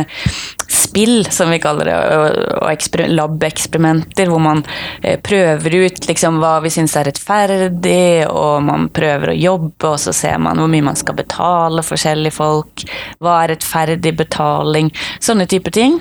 spill, 0.68 1.26
som 1.32 1.52
vi 1.52 1.60
kaller 1.60 1.86
det, 1.86 1.96
og, 2.16 2.64
og 2.64 3.10
lab-eksperimenter, 3.12 4.30
hvor 4.32 4.42
man 4.42 4.64
eh, 5.02 5.20
prøver 5.22 5.76
ut 5.86 6.08
liksom 6.08 6.40
hva 6.42 6.58
vi 6.64 6.72
syns 6.74 6.96
er 6.98 7.10
rettferdig, 7.10 8.26
og 8.30 8.64
man 8.66 8.90
prøver 8.96 9.34
å 9.34 9.38
jobbe, 9.38 9.92
og 9.92 10.00
så 10.02 10.14
ser 10.16 10.40
man 10.42 10.60
hvor 10.62 10.72
mye 10.72 10.86
man 10.86 11.00
skal 11.00 11.18
betale 11.20 11.84
forskjellige 11.86 12.36
folk. 12.36 12.86
Hva 13.20 13.42
er 13.44 13.56
rettferdig 13.56 14.16
betaling? 14.18 14.92
Sånne 15.20 15.48
type 15.52 15.74
ting 15.76 16.00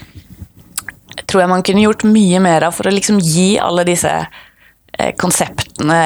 tror 1.35 1.42
jeg 1.42 1.51
man 1.51 1.66
kunne 1.66 1.83
gjort 1.83 2.07
mye 2.07 2.38
mer 2.42 2.68
av 2.68 2.75
for 2.77 2.87
å 2.87 2.94
liksom 2.94 3.18
gi 3.18 3.57
alle 3.59 3.83
disse 3.88 4.11
eh, 4.14 5.11
konseptene 5.18 5.97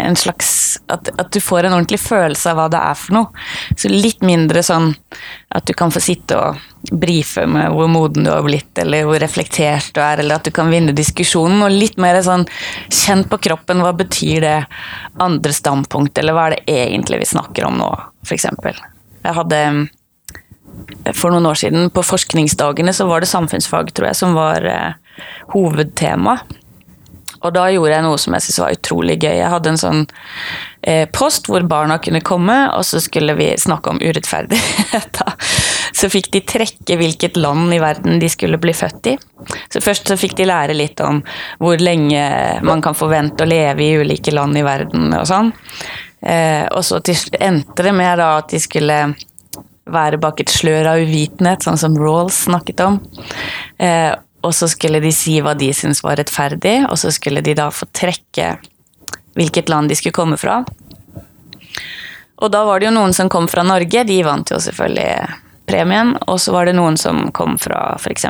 en 0.00 0.16
slags 0.16 0.80
at, 0.88 1.10
at 1.20 1.28
du 1.34 1.40
får 1.44 1.66
en 1.66 1.76
ordentlig 1.76 2.00
følelse 2.00 2.54
av 2.54 2.56
hva 2.56 2.66
det 2.72 2.80
er 2.80 2.96
for 2.96 3.18
noe. 3.18 3.44
Så 3.76 3.92
litt 3.92 4.24
mindre 4.24 4.64
sånn 4.64 4.94
at 5.52 5.68
du 5.68 5.74
kan 5.76 5.92
få 5.92 6.00
sitte 6.00 6.40
og 6.40 6.88
brife 6.88 7.44
med 7.46 7.68
hvor 7.76 7.92
moden 7.92 8.24
du 8.24 8.32
har 8.32 8.42
blitt, 8.46 8.72
eller 8.80 9.04
hvor 9.06 9.20
reflektert 9.20 9.92
du 9.92 10.00
er, 10.00 10.24
eller 10.24 10.40
at 10.40 10.48
du 10.48 10.54
kan 10.56 10.72
vinne 10.72 10.96
diskusjonen. 10.96 11.60
Og 11.66 11.76
litt 11.76 12.00
mer 12.00 12.22
sånn 12.24 12.48
kjenn 12.88 13.26
på 13.28 13.42
kroppen, 13.44 13.84
hva 13.84 13.92
betyr 14.00 14.46
det 14.46 14.58
andre 15.20 15.52
standpunkt, 15.52 16.16
eller 16.16 16.36
hva 16.36 16.48
er 16.48 16.56
det 16.56 16.78
egentlig 16.88 17.20
vi 17.26 17.34
snakker 17.36 17.68
om 17.68 17.76
nå, 17.84 17.92
f.eks. 18.24 18.48
Jeg 19.22 19.36
hadde 19.36 19.60
for 21.16 21.34
noen 21.34 21.46
år 21.50 21.58
siden, 21.64 21.90
på 21.94 22.04
forskningsdagene, 22.06 22.94
så 22.94 23.06
var 23.10 23.22
det 23.22 23.30
samfunnsfag, 23.30 23.92
tror 23.94 24.10
jeg, 24.10 24.18
som 24.18 24.36
var 24.38 24.66
eh, 24.68 25.22
hovedtema. 25.54 26.38
Og 27.42 27.50
da 27.56 27.66
gjorde 27.72 27.96
jeg 27.96 28.04
noe 28.04 28.18
som 28.22 28.36
jeg 28.36 28.44
syntes 28.44 28.60
var 28.62 28.74
utrolig 28.76 29.16
gøy. 29.18 29.34
Jeg 29.40 29.50
hadde 29.50 29.72
en 29.72 29.80
sånn 29.80 30.02
eh, 30.86 31.08
post 31.10 31.48
hvor 31.50 31.64
barna 31.66 31.98
kunne 32.02 32.22
komme, 32.22 32.54
og 32.76 32.86
så 32.86 33.00
skulle 33.02 33.34
vi 33.38 33.50
snakke 33.58 33.94
om 33.94 34.02
urettferdighet. 34.02 35.22
Så 35.92 36.08
fikk 36.08 36.30
de 36.32 36.40
trekke 36.48 36.96
hvilket 36.98 37.36
land 37.36 37.74
i 37.74 37.80
verden 37.82 38.16
de 38.22 38.30
skulle 38.32 38.58
bli 38.62 38.72
født 38.74 39.10
i. 39.12 39.16
Så 39.70 39.82
først 39.84 40.08
så 40.08 40.16
fikk 40.18 40.38
de 40.38 40.46
lære 40.48 40.74
litt 40.74 41.02
om 41.04 41.20
hvor 41.60 41.82
lenge 41.82 42.22
man 42.64 42.82
kan 42.82 42.96
forvente 42.96 43.44
å 43.44 43.50
leve 43.50 43.84
i 43.84 43.98
ulike 44.00 44.32
land 44.34 44.56
i 44.58 44.64
verden 44.66 45.12
og 45.18 45.26
sånn. 45.28 45.52
Eh, 46.22 46.64
og 46.72 46.80
så 46.86 47.02
endte 47.38 47.84
det 47.84 47.92
med 47.94 48.18
da 48.22 48.32
at 48.40 48.50
de 48.54 48.62
skulle 48.62 48.98
være 49.90 50.20
bak 50.22 50.40
et 50.42 50.52
slør 50.52 50.92
av 50.92 51.02
uvitenhet, 51.02 51.64
sånn 51.64 51.80
som 51.80 51.96
Rawls 51.98 52.44
snakket 52.46 52.82
om. 52.84 53.00
Eh, 53.82 54.12
og 54.42 54.54
så 54.54 54.68
skulle 54.70 55.00
de 55.02 55.12
si 55.14 55.38
hva 55.42 55.54
de 55.58 55.70
syntes 55.74 56.02
var 56.02 56.18
rettferdig, 56.18 56.82
og 56.88 56.98
så 56.98 57.12
skulle 57.14 57.42
de 57.44 57.54
da 57.58 57.68
få 57.70 57.86
trekke 57.94 58.56
hvilket 59.38 59.70
land 59.70 59.90
de 59.90 59.98
skulle 59.98 60.16
komme 60.16 60.38
fra. 60.40 60.62
Og 62.42 62.50
da 62.50 62.64
var 62.66 62.80
det 62.80 62.88
jo 62.90 62.96
noen 62.96 63.14
som 63.14 63.30
kom 63.30 63.46
fra 63.50 63.62
Norge, 63.66 64.02
de 64.04 64.18
vant 64.26 64.50
jo 64.50 64.58
selvfølgelig 64.62 65.38
premien. 65.70 66.16
Og 66.26 66.40
så 66.42 66.54
var 66.54 66.66
det 66.66 66.74
noen 66.74 66.98
som 66.98 67.28
kom 67.34 67.54
fra 67.62 67.94
f.eks. 68.00 68.26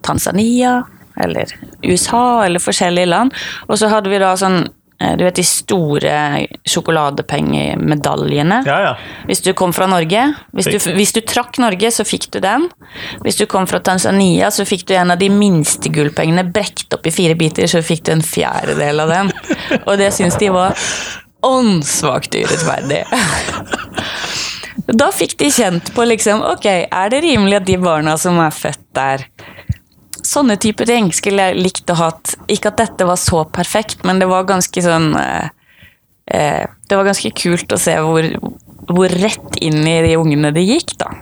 Tanzania 0.00 0.78
eller 1.20 1.52
USA 1.82 2.44
eller 2.46 2.62
forskjellige 2.62 3.10
land. 3.10 3.34
Og 3.68 3.78
så 3.78 3.90
hadde 3.92 4.08
vi 4.12 4.20
da 4.22 4.32
sånn 4.40 4.62
eh, 4.64 4.72
du 4.98 5.22
vet 5.22 5.36
de 5.38 5.44
store 5.46 6.12
sjokoladepengemedaljene. 6.66 8.62
Ja, 8.66 8.78
ja. 8.82 8.94
Hvis 9.28 9.44
du 9.46 9.52
kom 9.54 9.70
fra 9.76 9.86
Norge, 9.90 10.24
hvis 10.58 10.66
du, 10.66 10.78
hvis 10.96 11.14
du 11.14 11.20
trakk 11.22 11.60
Norge, 11.62 11.92
så 11.94 12.02
fikk 12.06 12.26
du 12.34 12.40
den. 12.42 12.66
Hvis 13.22 13.38
du 13.38 13.46
kom 13.50 13.68
fra 13.70 13.78
Tanzania, 13.84 14.50
så 14.50 14.66
fikk 14.66 14.88
du 14.88 14.96
en 14.98 15.14
av 15.14 15.20
de 15.22 15.30
minste 15.30 15.92
gullpengene 15.94 16.42
brekt 16.50 16.94
opp 16.96 17.06
i 17.06 17.14
fire 17.14 17.38
biter, 17.38 17.70
så 17.70 17.82
fikk 17.84 18.08
du 18.08 18.16
en 18.16 18.24
fjerdedel 18.26 19.04
av 19.04 19.14
den. 19.14 19.32
Og 19.84 19.94
det 20.00 20.10
syns 20.16 20.38
de 20.42 20.50
var 20.54 20.74
åndssvakt 21.46 22.34
urettferdig. 22.34 23.04
Da 24.98 25.10
fikk 25.12 25.36
de 25.38 25.50
kjent 25.52 25.92
på 25.94 26.04
liksom, 26.08 26.42
ok, 26.54 26.66
er 26.88 27.10
det 27.12 27.22
rimelig 27.22 27.60
at 27.60 27.66
de 27.68 27.78
barna 27.82 28.16
som 28.18 28.38
er 28.40 28.54
født 28.54 28.82
der 28.96 29.26
Sånne 30.28 30.58
type 30.60 30.84
ting 30.88 31.08
skulle 31.16 31.48
jeg 31.48 31.62
likt 31.62 31.92
å 31.92 31.96
hatt. 31.96 32.34
Ikke 32.52 32.72
at 32.72 32.80
dette 32.82 33.06
var 33.08 33.16
så 33.20 33.44
perfekt, 33.48 34.02
men 34.04 34.20
det 34.20 34.28
var 34.28 34.48
ganske 34.48 34.82
sånn 34.84 35.14
eh, 35.16 35.48
eh, 36.34 36.66
Det 36.88 36.98
var 36.98 37.08
ganske 37.08 37.32
kult 37.38 37.72
å 37.72 37.80
se 37.80 37.94
hvor, 38.04 38.28
hvor 38.90 39.16
rett 39.22 39.56
inn 39.64 39.80
i 39.86 39.96
de 40.04 40.18
ungene 40.20 40.52
det 40.52 40.66
gikk, 40.66 40.98
da. 41.00 41.14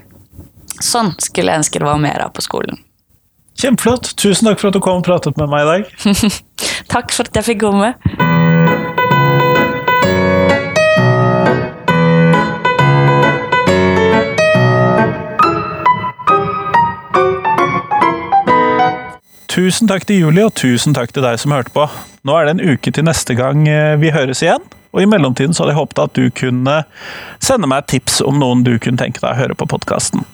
Sånn 0.83 1.15
skulle 1.23 1.55
jeg 1.55 1.63
ønske 1.63 1.81
det 1.81 1.89
var 1.89 2.03
mer 2.03 2.27
av 2.27 2.35
på 2.35 2.45
skolen. 2.45 2.83
Kjempeflott. 3.57 4.13
Tusen 4.21 4.51
takk 4.51 4.61
for 4.61 4.69
at 4.69 4.77
du 4.77 4.83
kom 4.85 5.01
og 5.01 5.07
pratet 5.07 5.39
med 5.41 5.49
meg 5.49 5.65
i 5.65 5.71
dag. 5.71 6.35
Takk 6.93 7.15
for 7.17 7.25
at 7.25 7.39
jeg 7.41 7.55
fikk 7.55 7.63
komme. 7.65 7.95
Tusen 19.57 19.89
takk 19.89 20.03
til 20.05 20.19
Julie, 20.21 20.45
og 20.45 20.53
tusen 20.53 20.93
takk 20.93 21.15
til 21.17 21.25
deg 21.25 21.39
som 21.41 21.55
hørte 21.55 21.73
på. 21.73 21.87
Nå 22.29 22.35
er 22.37 22.45
det 22.45 22.59
en 22.59 22.75
uke 22.75 22.91
til 22.93 23.07
neste 23.07 23.33
gang 23.39 23.63
eh, 23.65 23.95
vi 23.97 24.11
høres 24.13 24.43
igjen. 24.45 24.61
Og 24.93 25.01
i 25.01 25.07
mellomtiden 25.09 25.57
så 25.57 25.63
hadde 25.65 25.73
jeg 25.73 25.79
håpet 25.79 26.01
at 26.03 26.19
du 26.19 26.27
kunne 26.37 26.75
sende 27.41 27.69
meg 27.71 27.87
tips 27.89 28.19
om 28.21 28.37
noen 28.43 28.67
du 28.67 28.75
kunne 28.77 29.01
tenke 29.01 29.23
deg 29.23 29.31
å 29.31 29.39
høre 29.39 29.57
på 29.57 29.69
podkasten. 29.71 30.27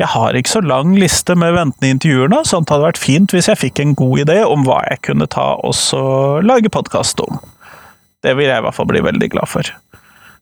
Jeg 0.00 0.08
har 0.14 0.32
ikke 0.32 0.54
så 0.54 0.62
lang 0.64 0.94
liste 0.96 1.36
med 1.36 1.52
ventende 1.58 1.92
intervjuer 1.92 2.32
nå, 2.32 2.40
at 2.40 2.64
det 2.64 2.72
hadde 2.72 2.86
vært 2.86 3.02
fint 3.02 3.34
hvis 3.36 3.50
jeg 3.52 3.60
fikk 3.60 3.82
en 3.84 3.92
god 4.00 4.24
idé 4.24 4.38
om 4.48 4.64
hva 4.64 4.80
jeg 4.88 5.02
kunne 5.10 5.28
ta 5.28 5.50
og 5.60 5.76
så 5.76 6.04
lage 6.40 6.72
podkast 6.72 7.20
om. 7.20 7.42
Det 8.24 8.32
vil 8.38 8.48
jeg 8.48 8.62
i 8.62 8.64
hvert 8.64 8.78
fall 8.78 8.88
bli 8.88 9.04
veldig 9.04 9.28
glad 9.36 9.50
for. 9.52 9.74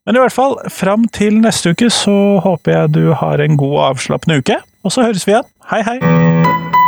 Men 0.06 0.18
i 0.18 0.22
hvert 0.22 0.34
fall, 0.34 0.60
fram 0.70 1.10
til 1.10 1.42
neste 1.42 1.74
uke 1.74 1.90
så 1.90 2.38
håper 2.46 2.76
jeg 2.76 2.94
du 3.00 3.02
har 3.18 3.42
en 3.42 3.58
god 3.58 3.80
avslappende 3.90 4.38
uke, 4.38 4.62
og 4.86 4.94
så 4.94 5.10
høres 5.10 5.26
vi 5.26 5.34
igjen. 5.34 5.50
Hei, 5.74 5.82
hei! 5.90 6.81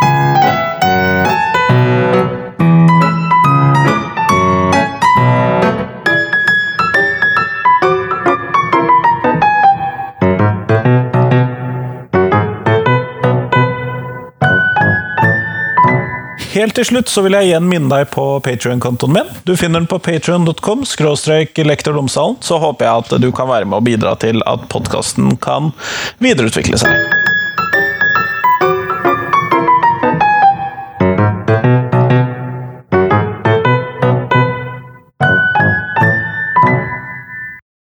Helt 16.54 16.76
til 16.78 16.86
slutt 16.86 17.10
så 17.10 17.20
vil 17.24 17.34
jeg 17.34 17.48
igjen 17.48 17.66
minne 17.66 17.90
deg 17.90 18.12
på 18.14 18.22
Patrion-kontoen 18.46 19.12
min. 19.16 19.32
Du 19.44 19.56
finner 19.58 19.82
den 19.82 19.88
på 19.90 19.98
patrion.com. 19.98 20.86
Så 20.86 22.60
håper 22.62 22.86
jeg 22.86 23.02
at 23.02 23.14
du 23.20 23.28
kan 23.34 23.50
være 23.50 23.66
med 23.68 23.82
og 23.82 23.86
bidra 23.90 24.14
til 24.22 24.40
at 24.46 24.64
podkasten 24.72 25.34
kan 25.42 25.74
videreutvikle 26.22 26.78
seg. 26.80 27.33